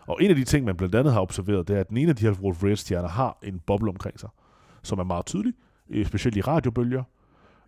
Og 0.08 0.24
en 0.24 0.30
af 0.30 0.36
de 0.36 0.44
ting, 0.44 0.66
man 0.66 0.76
blandt 0.78 0.96
andet 0.96 1.14
har 1.14 1.22
observeret, 1.22 1.68
det 1.68 1.76
er, 1.76 1.80
at 1.80 1.90
den 1.90 1.98
ene 1.98 2.10
af 2.10 2.16
de 2.16 2.26
her 2.26 2.34
Wolf 2.34 2.64
Rayet 2.64 2.80
stjerner 2.80 3.10
har 3.10 3.38
en 3.44 3.60
boble 3.60 3.90
omkring 3.90 4.20
sig, 4.20 4.30
som 4.84 5.00
er 5.00 5.04
meget 5.04 5.26
tydelig, 5.26 5.54
øh, 5.90 6.06
specielt 6.06 6.38
i 6.38 6.42
radiobølger. 6.42 7.04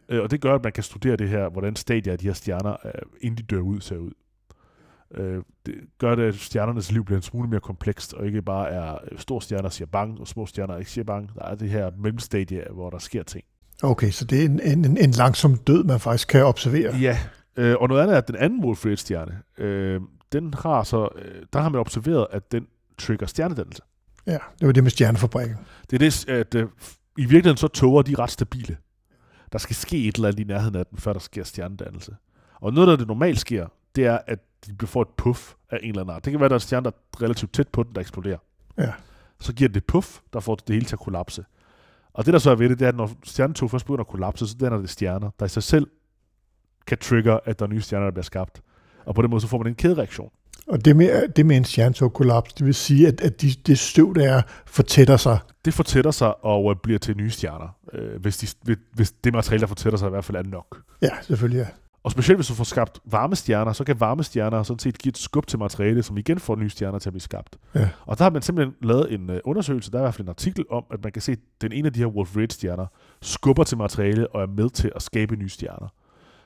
Øh, 0.09 0.21
og 0.21 0.31
det 0.31 0.41
gør, 0.41 0.55
at 0.55 0.63
man 0.63 0.71
kan 0.71 0.83
studere 0.83 1.15
det 1.15 1.29
her, 1.29 1.49
hvordan 1.49 1.75
stadier 1.75 2.13
af 2.13 2.19
de 2.19 2.25
her 2.25 2.33
stjerner, 2.33 2.75
øh, 2.85 2.91
inden 3.21 3.37
de 3.37 3.43
dør 3.43 3.59
ud, 3.61 3.81
ser 3.81 3.97
ud. 3.97 4.11
Øh, 5.17 5.43
det 5.65 5.75
gør 5.97 6.15
det, 6.15 6.23
at 6.23 6.35
stjernernes 6.35 6.91
liv 6.91 7.05
bliver 7.05 7.17
en 7.17 7.23
smule 7.23 7.49
mere 7.49 7.59
komplekst, 7.59 8.13
og 8.13 8.25
ikke 8.25 8.41
bare 8.41 8.69
er 8.69 8.97
øh, 9.11 9.19
store 9.19 9.41
stjerner 9.41 9.69
siger 9.69 9.87
bang, 9.87 10.19
og 10.19 10.27
små 10.27 10.45
stjerner 10.45 10.77
ikke 10.77 10.91
siger 10.91 11.05
bang. 11.05 11.35
Der 11.35 11.45
er 11.45 11.55
det 11.55 11.69
her 11.69 11.91
mellemstadie, 11.97 12.63
hvor 12.71 12.89
der 12.89 12.97
sker 12.97 13.23
ting. 13.23 13.43
Okay, 13.83 14.11
så 14.11 14.25
det 14.25 14.41
er 14.41 14.45
en, 14.45 14.59
en, 14.59 14.97
en 14.97 15.11
langsom 15.11 15.57
død, 15.57 15.83
man 15.83 15.99
faktisk 15.99 16.27
kan 16.27 16.45
observere. 16.45 16.95
Ja, 16.95 17.19
øh, 17.57 17.75
og 17.79 17.87
noget 17.87 18.01
andet 18.01 18.13
er, 18.13 18.17
at 18.17 18.27
den 18.27 18.35
anden 18.35 18.65
Wolf 18.65 18.85
stjerne, 18.95 19.41
øh, 19.57 20.01
den 20.31 20.53
har 20.53 20.83
så, 20.83 21.09
øh, 21.15 21.43
der 21.53 21.59
har 21.59 21.69
man 21.69 21.79
observeret, 21.79 22.27
at 22.31 22.51
den 22.51 22.67
trigger 22.97 23.25
stjernedannelse. 23.25 23.81
Ja, 24.27 24.37
det 24.59 24.67
var 24.67 24.71
det 24.71 24.83
med 24.83 24.91
stjernefabrikken. 24.91 25.57
Det 25.89 25.95
er 25.95 25.99
det, 25.99 26.29
at 26.29 26.55
øh, 26.55 26.67
i 27.17 27.21
virkeligheden 27.21 27.57
så 27.57 27.67
toger 27.67 28.01
de 28.01 28.11
er 28.11 28.19
ret 28.19 28.31
stabile. 28.31 28.77
Der 29.51 29.57
skal 29.57 29.75
ske 29.75 30.07
et 30.07 30.15
eller 30.15 30.27
andet 30.27 30.39
i 30.39 30.43
nærheden 30.43 30.75
af 30.75 30.85
den, 30.85 30.97
før 30.97 31.13
der 31.13 31.19
sker 31.19 31.43
stjernedannelse. 31.43 32.15
Og 32.61 32.73
noget, 32.73 32.87
der 32.87 32.95
det 32.95 33.07
normalt 33.07 33.39
sker, 33.39 33.67
det 33.95 34.05
er, 34.05 34.19
at 34.27 34.39
de 34.81 34.87
får 34.87 35.01
et 35.01 35.07
puff 35.17 35.53
af 35.69 35.79
en 35.81 35.89
eller 35.89 36.01
anden 36.01 36.15
art. 36.15 36.25
Det 36.25 36.31
kan 36.31 36.39
være, 36.39 36.45
at 36.45 36.49
der 36.49 36.55
er 36.55 36.59
en 36.59 36.61
stjerne, 36.61 36.83
der 36.83 36.91
er 36.91 37.21
relativt 37.21 37.53
tæt 37.53 37.67
på 37.67 37.83
den, 37.83 37.95
der 37.95 38.01
eksploderer. 38.01 38.37
Ja. 38.77 38.91
Så 39.39 39.53
giver 39.53 39.67
det 39.67 39.77
et 39.77 39.85
puff, 39.85 40.19
der 40.33 40.39
får 40.39 40.55
det 40.55 40.73
hele 40.73 40.85
til 40.85 40.95
at 40.95 40.99
kollapse. 40.99 41.45
Og 42.13 42.25
det, 42.25 42.33
der 42.33 42.39
så 42.39 42.51
er 42.51 42.55
ved 42.55 42.69
det, 42.69 42.79
det 42.79 42.85
er, 42.85 42.89
at 42.89 42.95
når 42.95 43.11
stjernetog 43.23 43.71
først 43.71 43.85
begynder 43.85 44.03
at 44.03 44.07
kollapse, 44.07 44.47
så 44.47 44.55
danner 44.59 44.77
det 44.77 44.89
stjerner, 44.89 45.29
der 45.39 45.45
i 45.45 45.49
sig 45.49 45.63
selv 45.63 45.87
kan 46.87 46.97
trigge, 46.97 47.39
at 47.45 47.59
der 47.59 47.65
er 47.65 47.69
nye 47.69 47.81
stjerner, 47.81 48.05
der 48.05 48.11
bliver 48.11 48.23
skabt. 48.23 48.61
Og 49.05 49.15
på 49.15 49.21
den 49.21 49.29
måde, 49.29 49.41
så 49.41 49.47
får 49.47 49.57
man 49.57 49.67
en 49.67 49.75
kædereaktion. 49.75 50.29
Og 50.67 50.85
det 50.85 50.95
med, 50.95 51.27
det 51.27 51.45
med 51.45 51.57
en 51.57 51.65
stjernetog-kollaps, 51.65 52.53
det 52.53 52.65
vil 52.65 52.75
sige, 52.75 53.07
at, 53.07 53.21
at 53.21 53.41
de, 53.41 53.51
det 53.67 53.79
støv, 53.79 54.15
der 54.15 54.37
er, 54.37 54.41
fortætter 54.65 55.17
sig. 55.17 55.39
Det 55.65 55.73
fortætter 55.73 56.11
sig 56.11 56.45
og 56.45 56.71
øh, 56.71 56.75
bliver 56.83 56.99
til 56.99 57.17
nye 57.17 57.29
stjerner, 57.29 57.77
øh, 57.93 58.21
hvis, 58.21 58.37
de, 58.37 58.75
hvis 58.93 59.11
det 59.11 59.33
materiale, 59.33 59.61
der 59.61 59.67
fortætter 59.67 59.99
sig, 59.99 60.07
i 60.07 60.09
hvert 60.09 60.25
fald 60.25 60.37
er 60.37 60.43
nok. 60.43 60.81
Ja, 61.01 61.09
selvfølgelig 61.21 61.59
ja. 61.59 61.67
Og 62.05 62.11
specielt 62.11 62.37
hvis 62.37 62.47
du 62.47 62.53
får 62.53 62.63
skabt 62.63 62.99
varme 63.05 63.35
stjerner, 63.35 63.73
så 63.73 63.83
kan 63.83 63.99
varme 63.99 64.23
stjerner 64.23 64.63
sådan 64.63 64.79
set 64.79 64.97
give 64.97 65.09
et 65.09 65.17
skub 65.17 65.47
til 65.47 65.59
materiale, 65.59 66.03
som 66.03 66.17
igen 66.17 66.39
får 66.39 66.55
nye 66.55 66.69
stjerner 66.69 66.99
til 66.99 67.09
at 67.09 67.13
blive 67.13 67.21
skabt. 67.21 67.57
Ja. 67.75 67.89
Og 68.05 68.17
der 68.17 68.23
har 68.23 68.31
man 68.31 68.41
simpelthen 68.41 68.75
lavet 68.81 69.13
en 69.13 69.29
uh, 69.29 69.35
undersøgelse, 69.43 69.91
der 69.91 69.97
er 69.97 70.01
i 70.01 70.03
hvert 70.03 70.13
fald 70.13 70.25
en 70.25 70.29
artikel 70.29 70.65
om, 70.69 70.83
at 70.91 71.03
man 71.03 71.11
kan 71.11 71.21
se, 71.21 71.31
at 71.31 71.39
den 71.61 71.71
ene 71.71 71.85
af 71.85 71.93
de 71.93 71.99
her 71.99 72.07
Wolf 72.07 72.35
Rayet 72.35 72.53
stjerner 72.53 72.85
skubber 73.21 73.63
til 73.63 73.77
materiale 73.77 74.27
og 74.27 74.41
er 74.41 74.47
med 74.47 74.69
til 74.69 74.91
at 74.95 75.01
skabe 75.01 75.35
nye 75.35 75.49
stjerner. 75.49 75.87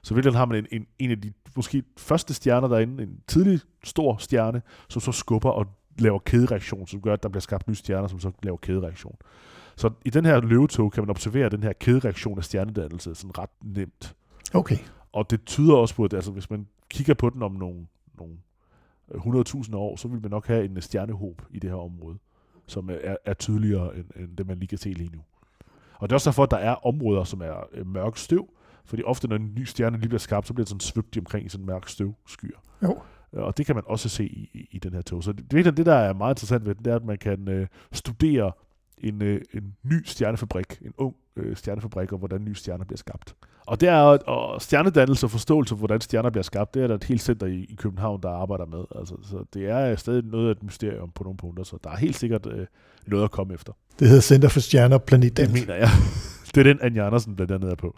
Så 0.04 0.14
virkelig 0.14 0.38
har 0.38 0.46
man 0.46 0.58
en, 0.58 0.66
en, 0.72 0.86
en 1.00 1.12
af 1.12 1.22
de 1.22 1.34
måske 1.56 1.84
første 1.98 2.34
stjerner 2.34 2.68
derinde, 2.68 3.04
en 3.04 3.20
tidlig 3.28 3.60
stor 3.84 4.18
stjerne, 4.18 4.62
som 4.90 5.02
så 5.02 5.12
skubber 5.12 5.50
og 5.50 5.66
laver 5.98 6.20
kædereaktion, 6.20 6.88
som 6.88 7.02
gør, 7.02 7.14
at 7.14 7.24
der 7.24 7.30
bliver 7.30 7.42
skabt 7.42 7.68
nye 7.68 7.76
stjerner, 7.76 8.08
som 8.08 8.20
så 8.20 8.32
laver 8.44 8.58
kædereaktion. 8.58 9.16
Så 9.76 9.90
i 10.06 10.10
den 10.10 10.26
her 10.26 10.42
løvetog 10.42 10.92
kan 10.92 11.04
man 11.04 11.10
observere 11.10 11.50
den 11.50 11.64
her 11.64 11.74
kædereaktion 11.74 12.38
af 12.38 12.44
stjernedannelse 12.44 13.16
sådan 13.16 13.38
ret 13.38 13.50
nemt. 13.64 14.16
Okay. 14.54 14.78
Og 15.14 15.30
det 15.30 15.46
tyder 15.46 15.76
også 15.76 15.96
på, 15.96 16.04
at 16.04 16.14
altså, 16.14 16.32
hvis 16.32 16.50
man 16.50 16.68
kigger 16.90 17.14
på 17.14 17.30
den 17.30 17.44
om 17.44 17.52
nogle, 17.52 17.88
nogle 18.18 18.34
100.000 19.12 19.76
år, 19.76 19.96
så 19.96 20.08
vil 20.08 20.22
man 20.22 20.32
nok 20.32 20.48
have 20.48 20.66
en 20.66 20.82
stjernehåb 20.82 21.42
i 21.52 21.60
det 21.60 21.70
her 21.70 21.78
område, 21.78 22.18
som 22.68 22.90
er, 22.90 23.16
er 23.26 23.34
tydeligere 23.34 23.98
end, 23.98 24.06
end 24.16 24.38
det, 24.38 24.48
man 24.48 24.60
lige 24.60 24.68
kan 24.68 24.78
se 24.78 24.90
lige 24.90 25.10
nu. 25.14 25.22
Og 26.00 26.10
det 26.10 26.14
er 26.14 26.16
også 26.16 26.30
derfor, 26.30 26.44
at 26.44 26.52
der 26.52 26.58
er 26.58 26.88
områder, 26.88 27.24
som 27.24 27.42
er 27.42 27.68
øh, 27.74 27.88
mørk 27.88 28.18
støv, 28.18 28.50
fordi 28.86 29.04
ofte, 29.04 29.28
når 29.28 29.36
en 29.36 29.54
ny 29.56 29.64
stjerne 29.64 29.98
lige 29.98 30.10
bliver 30.10 30.20
skabt, 30.20 30.48
så 30.48 30.54
bliver 30.54 30.66
den 30.66 30.70
sådan 30.70 30.80
svøbt 30.80 31.18
omkring 31.18 31.46
i 31.46 31.50
sådan 31.50 31.66
mørk 31.66 31.88
støvskyer. 31.90 32.58
Jo. 32.84 33.00
Øh, 33.34 33.44
Og 33.44 33.58
det 33.58 33.66
kan 33.66 33.76
man 33.76 33.84
også 33.88 34.10
se 34.10 34.26
i, 34.26 34.50
i, 34.54 34.68
i 34.72 34.80
den 34.80 34.94
her 34.94 35.02
tog. 35.02 35.24
Så 35.24 35.32
det, 35.32 35.52
det, 35.52 35.78
det, 35.78 35.86
der 35.86 35.94
er 35.96 36.14
meget 36.14 36.34
interessant 36.34 36.66
ved 36.66 36.76
den, 36.76 36.86
det 36.86 36.92
er, 36.92 36.96
at 36.96 37.06
man 37.06 37.18
kan 37.18 37.48
øh, 37.48 37.68
studere 37.92 38.52
en, 38.98 39.22
øh, 39.22 39.42
en 39.54 39.76
ny 39.84 40.04
stjernefabrik, 40.06 40.82
en 40.82 40.94
ung 40.98 41.16
øh, 41.40 41.56
stjernefabrikker, 41.58 42.18
hvordan 42.18 42.44
nye 42.46 42.56
stjerner 42.56 42.86
bliver 42.86 42.98
skabt. 42.98 43.36
Og 43.68 43.82
det 43.82 43.90
er 43.90 44.00
og 44.02 44.62
stjernedannelse 44.62 45.26
og 45.26 45.32
forståelse 45.32 45.70
for, 45.70 45.78
hvordan 45.78 46.02
stjerner 46.02 46.30
bliver 46.30 46.44
skabt, 46.44 46.74
det 46.74 46.84
er 46.84 46.88
der 46.88 46.96
et 46.96 47.04
helt 47.04 47.22
center 47.22 47.48
i, 47.48 47.66
i 47.70 47.76
København, 47.76 48.22
der 48.24 48.30
arbejder 48.30 48.66
med. 48.66 48.84
Altså, 48.96 49.16
så 49.24 49.46
det 49.54 49.70
er 49.70 49.96
stadig 49.96 50.24
noget 50.24 50.48
af 50.48 50.52
et 50.52 50.64
mysterium 50.64 51.12
på 51.16 51.24
nogle 51.24 51.38
punkter, 51.38 51.64
så 51.64 51.78
der 51.84 51.90
er 51.90 51.98
helt 51.98 52.16
sikkert 52.16 52.48
øh, 52.52 52.66
noget 53.08 53.24
at 53.24 53.32
komme 53.32 53.54
efter. 53.54 53.74
Det 54.00 54.08
hedder 54.08 54.22
Center 54.22 54.50
for 54.50 54.60
Stjerner 54.60 54.96
og 54.96 55.04
Planet 55.04 55.38
Det 55.38 55.54
mener 55.54 55.76
jeg. 55.76 55.90
det 56.56 56.58
er 56.58 56.64
den, 56.64 56.80
Anja 56.82 57.06
Andersen 57.06 57.36
blandt 57.36 57.52
andet 57.52 57.72
er 57.72 57.76
på. 57.76 57.96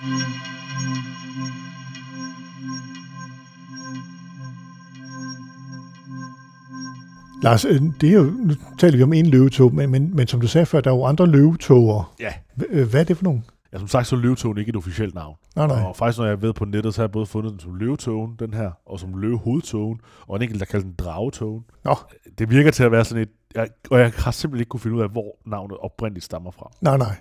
Lars, 7.42 7.66
øh, 7.66 7.82
det 8.02 8.10
er 8.10 8.14
jo, 8.14 8.24
nu 8.24 8.54
taler 8.80 8.98
vi 8.98 9.04
om 9.04 9.14
en 9.14 9.26
løvetog, 9.26 9.74
men, 9.74 9.90
men, 9.90 10.16
men 10.16 10.28
som 10.28 10.42
du 10.42 10.48
sagde 10.48 10.66
før, 10.66 10.82
der 10.82 10.92
er 10.92 10.96
jo 10.96 11.06
andre 11.06 11.28
løvetoger. 11.28 12.16
Ja. 12.20 12.34
Øh, 12.70 12.90
Hvad 12.90 13.00
er 13.00 13.04
det 13.04 13.18
for 13.18 13.24
nogen? 13.24 13.46
Ja, 13.74 13.78
som 13.78 13.88
sagt, 13.88 14.08
så 14.08 14.16
er 14.16 14.20
løvetogen 14.20 14.58
ikke 14.58 14.70
et 14.70 14.76
officielt 14.76 15.16
navn. 15.16 15.36
Nej, 15.56 15.68
nej. 15.68 15.82
Og 15.84 15.96
faktisk, 15.96 16.20
når 16.20 16.26
jeg 16.26 16.42
ved 16.42 16.54
på 16.54 16.66
nettet, 16.66 16.94
så 16.94 17.02
har 17.02 17.04
jeg 17.04 17.12
både 17.12 17.26
fundet 17.26 17.52
den 17.52 17.60
som 17.60 17.76
løvetogen, 17.76 18.36
den 18.40 18.54
her, 18.54 18.72
og 18.86 19.00
som 19.00 19.18
løvehovedtogen, 19.18 20.00
og 20.28 20.36
en 20.36 20.42
enkelt, 20.42 20.60
der 20.60 20.66
kalder 20.66 20.86
den 20.86 20.96
dragetogen. 20.98 21.64
Nå. 21.84 21.96
Det 22.38 22.50
virker 22.50 22.72
til 22.72 22.84
at 22.84 22.92
være 22.92 23.06
sådan 23.06 23.22
et... 23.22 23.30
Jeg, 23.56 23.68
og 23.92 24.00
jeg 24.00 24.12
har 24.18 24.32
simpelthen 24.32 24.62
ikke 24.62 24.70
kunne 24.70 24.80
finde 24.80 24.98
ud 24.98 25.02
af, 25.02 25.10
hvor 25.10 25.36
navnet 25.46 25.78
oprindeligt 25.78 26.26
stammer 26.26 26.52
fra. 26.52 26.72
Nej, 26.82 26.98
nej. 26.98 27.16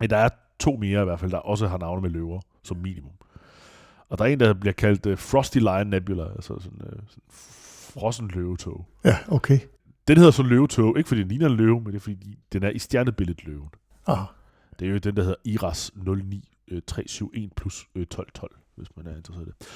Men 0.00 0.10
der 0.10 0.16
er 0.16 0.28
to 0.58 0.76
mere 0.76 1.02
i 1.02 1.04
hvert 1.04 1.20
fald, 1.20 1.30
der 1.30 1.38
også 1.38 1.68
har 1.68 1.78
navne 1.78 2.02
med 2.02 2.10
løver, 2.10 2.40
som 2.64 2.76
minimum. 2.76 3.12
Og 4.08 4.18
der 4.18 4.24
er 4.24 4.28
en, 4.28 4.40
der 4.40 4.54
bliver 4.54 4.72
kaldt 4.72 5.06
uh, 5.06 5.18
Frosty 5.18 5.58
Lion 5.58 5.86
Nebula, 5.86 6.22
altså 6.22 6.54
sådan, 6.60 6.78
uh, 6.80 6.98
sådan 7.08 7.22
frossen 7.98 8.28
løvetog. 8.34 8.86
Ja, 9.04 9.16
okay. 9.28 9.58
Den 10.08 10.16
hedder 10.16 10.30
så 10.30 10.42
løvetog, 10.42 10.98
ikke 10.98 11.08
fordi 11.08 11.20
den 11.20 11.28
ligner 11.28 11.46
en 11.46 11.56
løve, 11.56 11.80
men 11.80 11.86
det 11.86 11.94
er 11.94 12.00
fordi, 12.00 12.38
den 12.52 12.62
er 12.62 12.70
i 12.70 12.78
stjernebilledet 12.78 13.44
løven. 13.44 13.68
Ah, 14.06 14.18
Det 14.80 14.88
er 14.88 14.92
jo 14.92 14.98
den, 14.98 15.16
der 15.16 15.22
hedder 15.22 15.36
IRAS 15.44 15.90
09371 15.96 17.50
plus 17.56 17.86
øh, 17.94 18.02
1212, 18.02 18.56
hvis 18.76 18.88
man 18.96 19.06
er 19.06 19.16
interesseret 19.16 19.46
i 19.46 19.50
det. 19.50 19.66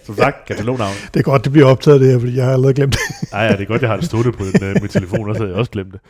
Som 0.06 0.14
sagt, 0.14 0.44
katalognavn. 0.46 0.94
det 1.14 1.20
er 1.20 1.24
godt, 1.24 1.44
det 1.44 1.52
bliver 1.52 1.66
optaget 1.66 2.00
det 2.00 2.10
her, 2.12 2.18
fordi 2.18 2.36
jeg 2.36 2.44
har 2.44 2.52
allerede 2.52 2.74
glemt 2.74 2.92
det. 2.92 3.00
Ej, 3.32 3.42
ja, 3.42 3.52
det 3.52 3.60
er 3.60 3.64
godt, 3.66 3.82
jeg 3.82 3.90
har 3.90 3.96
det 3.96 4.04
stående 4.04 4.32
på 4.32 4.44
den, 4.44 4.64
øh, 4.64 4.76
min 4.80 4.88
telefon, 4.90 5.28
og 5.28 5.34
så 5.36 5.42
havde 5.42 5.50
jeg 5.50 5.58
også 5.58 5.70
glemt 5.70 5.92
det. 5.92 6.00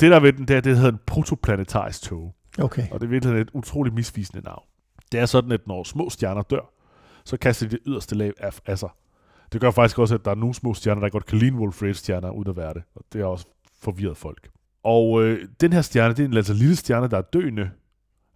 Det 0.00 0.10
der 0.10 0.20
ved 0.20 0.32
den, 0.32 0.48
det, 0.48 0.56
er, 0.56 0.60
det 0.60 0.76
hedder 0.76 0.92
en 0.92 0.98
protoplanetarisk 1.06 2.02
tog. 2.02 2.34
Okay. 2.58 2.88
Og 2.90 3.00
det 3.00 3.06
er 3.06 3.10
virkelig 3.10 3.40
et 3.40 3.50
utroligt 3.52 3.94
misvisende 3.94 4.44
navn. 4.44 4.62
Det 5.12 5.20
er 5.20 5.26
sådan, 5.26 5.52
at 5.52 5.60
når 5.66 5.84
små 5.84 6.10
stjerner 6.10 6.42
dør, 6.42 6.72
så 7.24 7.36
kaster 7.36 7.66
de 7.66 7.70
det 7.70 7.78
yderste 7.86 8.14
lag 8.14 8.32
af, 8.38 8.60
af 8.66 8.78
sig. 8.78 8.88
Det 9.52 9.60
gør 9.60 9.70
faktisk 9.70 9.98
også, 9.98 10.14
at 10.14 10.24
der 10.24 10.30
er 10.30 10.34
nogle 10.34 10.54
små 10.54 10.74
stjerner, 10.74 11.00
der 11.00 11.08
godt 11.08 11.26
kan 11.26 11.38
ligne 11.38 11.58
Wolf 11.58 11.82
stjerner 11.92 12.30
uden 12.30 12.50
at 12.50 12.56
være 12.56 12.74
det. 12.74 12.82
Og 12.94 13.04
det 13.12 13.20
har 13.20 13.28
også 13.28 13.46
forvirret 13.80 14.16
folk. 14.16 14.50
Og 14.82 15.22
øh, 15.22 15.48
den 15.60 15.72
her 15.72 15.82
stjerne, 15.82 16.14
det 16.14 16.22
er 16.22 16.28
en 16.28 16.36
altså 16.36 16.54
lille 16.54 16.76
stjerne, 16.76 17.08
der 17.08 17.18
er 17.18 17.22
døende, 17.22 17.70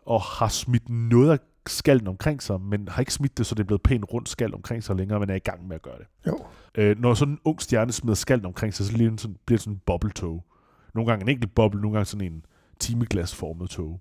og 0.06 0.22
har 0.22 0.48
smidt 0.48 0.88
noget 0.88 1.30
af 1.30 1.38
skallen 1.66 2.08
omkring 2.08 2.42
sig, 2.42 2.60
men 2.60 2.88
har 2.88 3.00
ikke 3.00 3.12
smidt 3.12 3.38
det, 3.38 3.46
så 3.46 3.54
det 3.54 3.60
er 3.60 3.66
blevet 3.66 3.82
pænt 3.82 4.04
rundt 4.12 4.28
skal 4.28 4.54
omkring 4.54 4.84
sig 4.84 4.96
længere, 4.96 5.20
men 5.20 5.30
er 5.30 5.34
i 5.34 5.38
gang 5.38 5.68
med 5.68 5.76
at 5.76 5.82
gøre 5.82 5.98
det. 5.98 6.06
Jo. 6.26 6.38
Øh, 6.74 6.98
når 6.98 7.14
sådan 7.14 7.34
en 7.34 7.40
ung 7.44 7.62
stjerne 7.62 7.92
smider 7.92 8.14
skallen 8.14 8.46
omkring 8.46 8.74
sig, 8.74 8.86
så 8.86 8.92
bliver 8.92 9.10
det 9.10 9.20
sådan, 9.20 9.36
bliver 9.46 9.58
sådan 9.58 9.72
en 9.72 9.80
bobbletog. 9.86 10.44
Nogle 10.94 11.10
gange 11.10 11.22
en 11.22 11.28
enkelt 11.28 11.54
boble, 11.54 11.80
nogle 11.80 11.94
gange 11.94 12.06
sådan 12.06 12.32
en 12.32 12.44
timeglasformet 12.80 13.70
tog. 13.70 14.00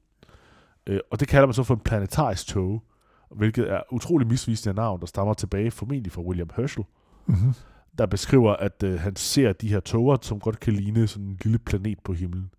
Øh, 0.87 0.99
og 1.11 1.19
det 1.19 1.27
kalder 1.27 1.47
man 1.47 1.53
så 1.53 1.63
for 1.63 1.73
en 1.73 1.79
planetarisk 1.79 2.47
tog, 2.47 2.83
hvilket 3.31 3.71
er 3.71 3.81
utrolig 3.91 4.27
misvisende 4.27 4.75
navn, 4.75 4.99
der 4.99 5.05
stammer 5.05 5.33
tilbage 5.33 5.71
formentlig 5.71 6.11
fra 6.11 6.21
William 6.21 6.49
Herschel, 6.55 6.83
Mm-hmm. 7.25 7.53
der 7.97 8.05
beskriver, 8.05 8.53
at 8.53 8.83
øh, 8.83 8.99
han 8.99 9.15
ser 9.15 9.53
de 9.53 9.67
her 9.67 9.79
toger, 9.79 10.17
som 10.21 10.39
godt 10.39 10.59
kan 10.59 10.73
ligne 10.73 11.07
sådan 11.07 11.25
en 11.25 11.39
lille 11.43 11.59
planet 11.59 11.99
på 12.03 12.13
himlen. 12.13 12.51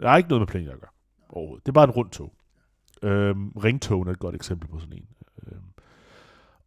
Der 0.00 0.10
er 0.10 0.16
ikke 0.16 0.28
noget 0.28 0.40
med 0.40 0.46
planeter 0.46 0.72
at 0.72 0.80
gøre. 0.80 0.90
overhovedet. 1.28 1.66
Det 1.66 1.70
er 1.70 1.74
bare 1.74 1.84
en 1.84 1.90
rund 1.90 2.10
tog. 2.10 2.32
Øhm, 3.02 3.48
ringtogen 3.48 4.08
er 4.08 4.12
et 4.12 4.18
godt 4.18 4.34
eksempel 4.34 4.68
på 4.68 4.78
sådan 4.78 4.92
en. 4.94 5.06
Øhm, 5.46 5.62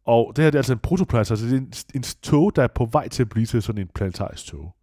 og 0.04 0.32
det 0.36 0.44
her 0.44 0.50
det 0.50 0.54
er 0.54 0.58
altså 0.58 0.72
en 0.72 0.78
protoplanet, 0.78 1.30
altså 1.30 1.46
det 1.46 1.52
er 1.52 1.58
en, 1.58 1.72
en 1.94 2.02
tog, 2.02 2.56
der 2.56 2.62
er 2.62 2.68
på 2.74 2.88
vej 2.92 3.08
til 3.08 3.22
at 3.22 3.28
blive 3.28 3.46
til 3.46 3.62
sådan 3.62 3.82
en 3.82 3.88
planetarisk 3.94 4.46
tog. 4.46 4.76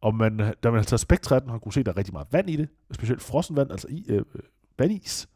Og 0.00 0.14
man, 0.14 0.38
da 0.38 0.70
man 0.70 0.74
har 0.74 0.82
taget 0.82 1.00
spektret 1.00 1.36
af 1.36 1.40
den, 1.40 1.48
har 1.48 1.54
man 1.54 1.60
kunne 1.60 1.72
se, 1.72 1.80
at 1.80 1.86
der 1.86 1.92
er 1.92 1.96
rigtig 1.96 2.12
meget 2.14 2.28
vand 2.32 2.50
i 2.50 2.56
det, 2.56 2.68
specielt 2.92 3.22
frossen 3.22 3.56
vand, 3.56 3.70
altså 3.70 3.86
i, 3.90 4.04
øh, 4.08 4.16
øh, 4.16 4.42
vandis. 4.78 5.28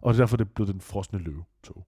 Og 0.00 0.14
det 0.14 0.20
er 0.20 0.22
derfor, 0.22 0.36
det 0.36 0.44
er 0.44 0.50
blevet 0.54 0.72
den 0.72 0.80
frosne 0.80 1.18
løvetog. 1.18 1.86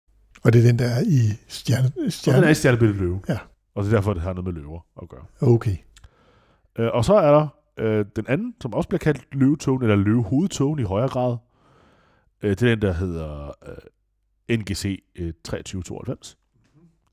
Og 0.43 0.54
det 0.54 0.60
er 0.62 0.67
den, 0.67 0.80
der 0.80 0.86
er 0.86 1.01
i 1.01 1.19
stjerne... 1.47 1.88
Og 1.88 1.93
den 1.95 2.06
er 2.06 2.10
stjerne. 2.10 2.51
i 2.51 2.54
stjernebilledet 2.54 3.01
løve. 3.01 3.21
Ja. 3.30 3.38
Og 3.75 3.83
det 3.83 3.93
er 3.93 3.97
derfor, 3.97 4.13
det 4.13 4.21
har 4.21 4.33
noget 4.33 4.53
med 4.53 4.53
løver 4.53 4.79
at 5.01 5.09
gøre. 5.09 5.25
Okay. 5.41 5.77
Øh, 6.79 6.89
og 6.93 7.05
så 7.05 7.13
er 7.13 7.31
der 7.31 7.47
øh, 7.77 8.05
den 8.15 8.25
anden, 8.27 8.55
som 8.61 8.73
også 8.73 8.89
bliver 8.89 8.99
kaldt 8.99 9.27
løvetogen, 9.31 9.83
eller 9.83 9.95
løvehovedtogen 9.95 10.79
i 10.79 10.83
højere 10.83 11.09
grad. 11.09 11.38
Øh, 12.43 12.49
det 12.49 12.61
er 12.61 12.69
den, 12.69 12.81
der 12.81 12.93
hedder 12.93 13.51
øh, 14.49 14.57
NGC 14.57 15.03
øh, 15.15 15.33
2392. 15.43 16.38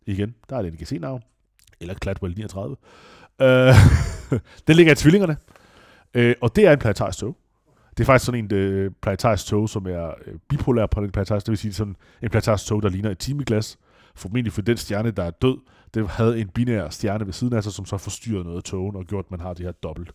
Igen, 0.07 0.35
der 0.51 0.57
er 0.57 0.63
det 0.63 0.73
NGC-navn. 0.73 1.23
Eller 1.81 1.95
Cladwell 1.95 2.35
39. 2.35 2.77
Øh, 3.41 3.75
den 4.67 4.77
ligger 4.77 4.93
i 4.93 4.97
tvillingerne. 4.97 5.37
Øh, 6.15 6.35
og 6.41 6.57
det 6.57 6.67
er 6.67 6.73
en 6.73 6.79
planetarisk 6.79 7.19
tog. 7.19 7.37
Det 7.91 8.01
er 8.01 8.05
faktisk 8.05 8.27
sådan 8.27 8.45
en 8.45 8.55
øh, 8.55 8.91
planetarisk 9.03 9.47
tog, 9.47 9.69
som 9.69 9.87
er 9.87 10.15
øh, 10.27 10.35
bipolær 10.49 10.87
på 10.87 11.01
den 11.01 11.11
planetarisk. 11.11 11.47
Det 11.47 11.51
vil 11.51 11.59
sige 11.59 11.73
sådan 11.73 11.97
en 12.23 12.31
planetarisk 12.31 12.67
tog, 12.67 12.83
der 12.83 12.89
ligner 12.89 13.11
et 13.11 13.19
timeglas. 13.19 13.79
Formentlig 14.15 14.53
for 14.53 14.63
den 14.63 14.77
stjerne, 14.77 15.11
der 15.11 15.23
er 15.23 15.31
død, 15.31 15.57
det 15.95 16.09
havde 16.09 16.41
en 16.41 16.49
binær 16.49 16.89
stjerne 16.89 17.27
ved 17.27 17.33
siden 17.33 17.53
af 17.53 17.63
sig, 17.63 17.73
som 17.73 17.85
så 17.85 17.99
forstyrrede 17.99 18.45
noget 18.45 18.57
af 18.57 18.63
togen 18.63 18.97
og 18.97 19.05
gjort, 19.05 19.25
at 19.25 19.31
man 19.31 19.41
har 19.41 19.55
det 19.55 19.65
her 19.65 19.73
dobbelt. 19.73 20.13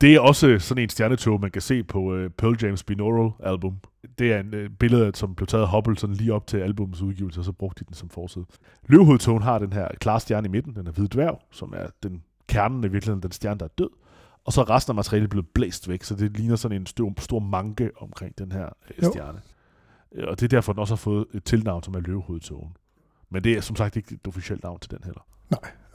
Det 0.00 0.14
er 0.14 0.20
også 0.20 0.58
sådan 0.58 0.82
en 0.82 0.88
stjernetog, 0.88 1.40
man 1.40 1.50
kan 1.50 1.62
se 1.62 1.82
på 1.84 1.98
uh, 1.98 2.30
Pearl 2.38 2.56
James 2.62 2.84
Binaural 2.84 3.30
album. 3.40 3.78
Det 4.18 4.32
er 4.32 4.40
en 4.40 4.54
uh, 4.54 4.70
billede, 4.78 5.10
som 5.14 5.34
blev 5.34 5.46
taget 5.46 5.62
af 5.62 5.70
Hubble 5.70 5.98
sådan 5.98 6.16
lige 6.16 6.34
op 6.34 6.46
til 6.46 6.56
albumets 6.58 7.02
udgivelse, 7.02 7.40
og 7.40 7.44
så 7.44 7.52
brugte 7.52 7.84
de 7.84 7.86
den 7.88 7.94
som 7.94 8.08
forside. 8.08 8.44
Løvehovedtogen 8.88 9.42
har 9.42 9.58
den 9.58 9.72
her 9.72 9.88
klare 10.00 10.20
stjerne 10.20 10.46
i 10.48 10.50
midten, 10.50 10.74
den 10.76 10.86
er 10.86 10.92
hvide 10.92 11.08
dværg, 11.08 11.40
som 11.52 11.72
er 11.76 11.86
den 12.02 12.22
kernen 12.48 12.84
i 12.84 12.88
virkeligheden, 12.88 13.22
den 13.22 13.32
stjerne, 13.32 13.58
der 13.58 13.64
er 13.64 13.70
død. 13.78 13.90
Og 14.44 14.52
så 14.52 14.60
er 14.60 14.70
resten 14.70 14.90
af 14.90 14.94
materialet 14.94 15.30
blevet 15.30 15.46
blæst 15.54 15.88
væk, 15.88 16.02
så 16.02 16.14
det 16.14 16.36
ligner 16.36 16.56
sådan 16.56 16.80
en 16.80 16.86
stor, 16.86 17.12
stor 17.18 17.38
manke 17.38 17.90
omkring 18.00 18.38
den 18.38 18.52
her 18.52 18.66
uh, 18.66 19.04
Jo. 19.04 19.10
stjerne. 19.10 19.40
Øh, 20.14 20.24
Og 20.28 20.40
det 20.40 20.44
er 20.46 20.48
derfor, 20.48 20.72
den 20.72 20.80
også 20.80 20.94
har 20.94 20.96
fået 20.96 21.26
et 21.34 21.44
tilnavn, 21.44 21.82
som 21.82 21.94
er 21.94 22.00
løvehovedtogen. 22.00 22.72
Men 23.30 23.44
det 23.44 23.52
er 23.52 23.60
som 23.60 23.76
sagt 23.76 23.96
ikke 23.96 24.14
et 24.14 24.28
officielt 24.28 24.62
navn 24.62 24.80
til 24.80 24.90
den 24.90 24.98
heller. 25.04 25.26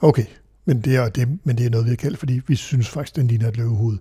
Okay. 0.01 0.25
Men 0.65 0.81
det, 0.81 0.95
er, 0.95 1.09
det, 1.09 1.39
men 1.43 1.57
det 1.57 1.65
er 1.65 1.69
noget, 1.69 1.85
vi 1.85 1.89
har 1.89 1.95
kaldt, 1.95 2.17
fordi 2.17 2.41
vi 2.47 2.55
synes 2.55 2.89
faktisk, 2.89 3.15
den 3.15 3.27
ligner 3.27 3.47
et 3.47 3.57
løvehoved. 3.57 3.97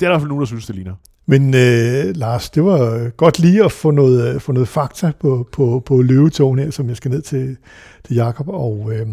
Det 0.00 0.06
er 0.06 0.06
der 0.06 0.06
i 0.06 0.12
hvert 0.12 0.20
fald 0.20 0.28
nogen, 0.28 0.40
der 0.40 0.46
synes, 0.46 0.66
det 0.66 0.74
ligner. 0.74 0.94
Men 1.26 1.54
øh, 1.54 2.16
Lars, 2.16 2.50
det 2.50 2.64
var 2.64 2.94
øh, 2.94 3.10
godt 3.10 3.38
lige 3.38 3.64
at 3.64 3.72
få 3.72 3.90
noget, 3.90 4.34
øh, 4.34 4.40
få 4.40 4.52
noget 4.52 4.68
fakta 4.68 5.12
på, 5.20 5.48
på, 5.52 5.82
på 5.86 6.02
løvetogen 6.02 6.58
her, 6.58 6.70
som 6.70 6.88
jeg 6.88 6.96
skal 6.96 7.10
ned 7.10 7.22
til, 7.22 7.56
til 8.04 8.16
Jakob 8.16 8.48
og, 8.48 8.92
øh, 8.92 9.06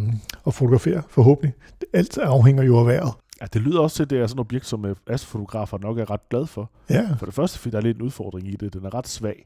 og 0.44 0.54
fotografere 0.54 1.04
forhåbentlig. 1.10 1.54
Alt 1.94 2.18
afhænger 2.18 2.64
jo 2.64 2.80
af 2.80 2.86
vejret. 2.86 3.14
Ja, 3.42 3.46
det 3.54 3.62
lyder 3.62 3.80
også 3.80 3.96
til, 3.96 4.04
at 4.04 4.10
det 4.10 4.20
er 4.20 4.28
sådan 4.28 4.40
et 4.40 4.46
objekt, 4.46 4.66
som 4.66 4.86
øh, 4.86 4.96
astrofotografer 5.08 5.78
nok 5.78 6.00
er 6.00 6.12
ret 6.12 6.30
glad 6.30 6.46
for. 6.46 6.72
Ja, 6.90 7.16
For 7.20 7.26
det 7.26 7.36
første, 7.36 7.60
fordi 7.60 7.72
der 7.72 7.78
er 7.78 7.82
lidt 7.82 7.98
en 7.98 8.04
udfordring 8.04 8.48
i 8.48 8.56
det. 8.56 8.74
Den 8.74 8.86
er 8.86 8.94
ret 8.94 9.08
svag. 9.08 9.46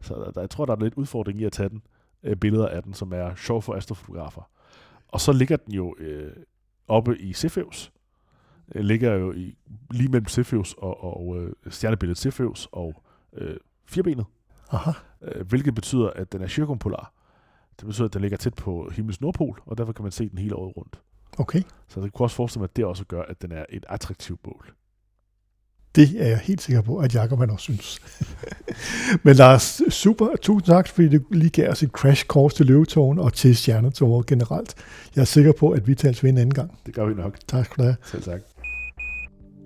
Så 0.00 0.14
der, 0.14 0.30
der, 0.30 0.40
jeg 0.40 0.50
tror, 0.50 0.66
der 0.66 0.76
er 0.76 0.80
lidt 0.80 0.94
udfordring 0.94 1.40
i 1.40 1.44
at 1.44 1.52
tage 1.52 1.68
den, 1.68 1.82
øh, 2.22 2.36
billeder 2.36 2.68
af 2.68 2.82
den, 2.82 2.94
som 2.94 3.12
er 3.12 3.34
sjov 3.34 3.62
for 3.62 3.74
astrofotografer. 3.74 4.50
Og 5.08 5.20
så 5.20 5.32
ligger 5.32 5.56
den 5.56 5.74
jo 5.74 5.94
øh, 5.98 6.32
oppe 6.88 7.18
i 7.18 7.32
Cepheus. 7.32 7.92
Øh, 8.74 8.84
ligger 8.84 9.12
jo 9.12 9.32
i, 9.32 9.56
lige 9.90 10.08
mellem 10.08 10.26
Cepheus 10.26 10.74
og, 10.78 11.04
og 11.04 11.36
øh, 11.40 11.52
stjernebilledet 11.68 12.18
Cepheus 12.18 12.68
og 12.72 13.02
øh, 13.32 13.56
firbenet. 13.86 14.26
aha. 14.70 14.90
øh, 15.22 15.46
hvilket 15.46 15.74
betyder, 15.74 16.10
at 16.10 16.32
den 16.32 16.42
er 16.42 16.48
cirkumpolar. 16.48 17.12
Det 17.80 17.86
betyder, 17.86 18.06
at 18.06 18.14
den 18.14 18.20
ligger 18.22 18.36
tæt 18.36 18.54
på 18.54 18.90
himlens 18.92 19.20
nordpol, 19.20 19.62
og 19.66 19.78
derfor 19.78 19.92
kan 19.92 20.02
man 20.02 20.12
se 20.12 20.28
den 20.28 20.38
hele 20.38 20.56
året 20.56 20.76
rundt. 20.76 21.00
Okay. 21.38 21.62
Så 21.88 22.00
det 22.00 22.12
kunne 22.12 22.26
også 22.26 22.36
forestille 22.36 22.60
mig, 22.60 22.68
at 22.68 22.76
det 22.76 22.84
også 22.84 23.04
gør, 23.04 23.22
at 23.22 23.42
den 23.42 23.52
er 23.52 23.64
et 23.68 23.84
attraktivt 23.88 24.46
mål. 24.46 24.74
Det 25.94 26.14
er 26.18 26.28
jeg 26.28 26.38
helt 26.38 26.62
sikker 26.62 26.82
på, 26.82 26.98
at 26.98 27.14
Jakob 27.14 27.38
han 27.38 27.50
også 27.50 27.62
synes. 27.62 27.98
Men 29.24 29.36
Lars, 29.36 29.82
super. 29.88 30.28
Tusind 30.42 30.66
tak, 30.66 30.88
fordi 30.88 31.08
du 31.08 31.24
lige 31.30 31.50
gav 31.50 31.70
os 31.70 31.82
et 31.82 31.90
crash 31.90 32.24
course 32.24 32.56
til 32.56 32.66
løvetogen 32.66 33.18
og 33.18 33.32
til 33.32 33.56
stjernetogen 33.56 34.24
generelt. 34.26 34.74
Jeg 35.16 35.20
er 35.20 35.24
sikker 35.24 35.52
på, 35.52 35.70
at 35.70 35.86
vi 35.86 35.94
tales 35.94 36.22
ved 36.22 36.30
en 36.30 36.38
anden 36.38 36.54
gang. 36.54 36.78
Det 36.86 36.94
gør 36.94 37.06
vi 37.06 37.14
nok. 37.14 37.38
Tak 37.48 37.64
skal 37.64 37.76
du 37.76 37.82
have. 37.82 37.96
Selv 38.04 38.22
tak. 38.22 38.40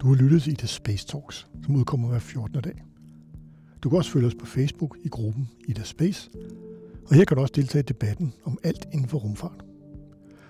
Du 0.00 0.08
har 0.08 0.14
lyttet 0.14 0.42
til 0.42 0.52
Ida 0.52 0.66
Space 0.66 1.06
Talks, 1.06 1.46
som 1.64 1.76
udkommer 1.76 2.08
hver 2.08 2.18
14. 2.18 2.60
dag. 2.60 2.82
Du 3.82 3.88
kan 3.88 3.96
også 3.98 4.10
følge 4.10 4.26
os 4.26 4.34
på 4.34 4.46
Facebook 4.46 4.96
i 5.04 5.08
gruppen 5.08 5.48
Ida 5.68 5.84
Space, 5.84 6.30
og 7.06 7.14
her 7.14 7.24
kan 7.24 7.36
du 7.36 7.40
også 7.40 7.52
deltage 7.56 7.82
i 7.82 7.86
debatten 7.88 8.32
om 8.44 8.58
alt 8.64 8.86
inden 8.92 9.08
for 9.08 9.18
rumfart. 9.18 9.65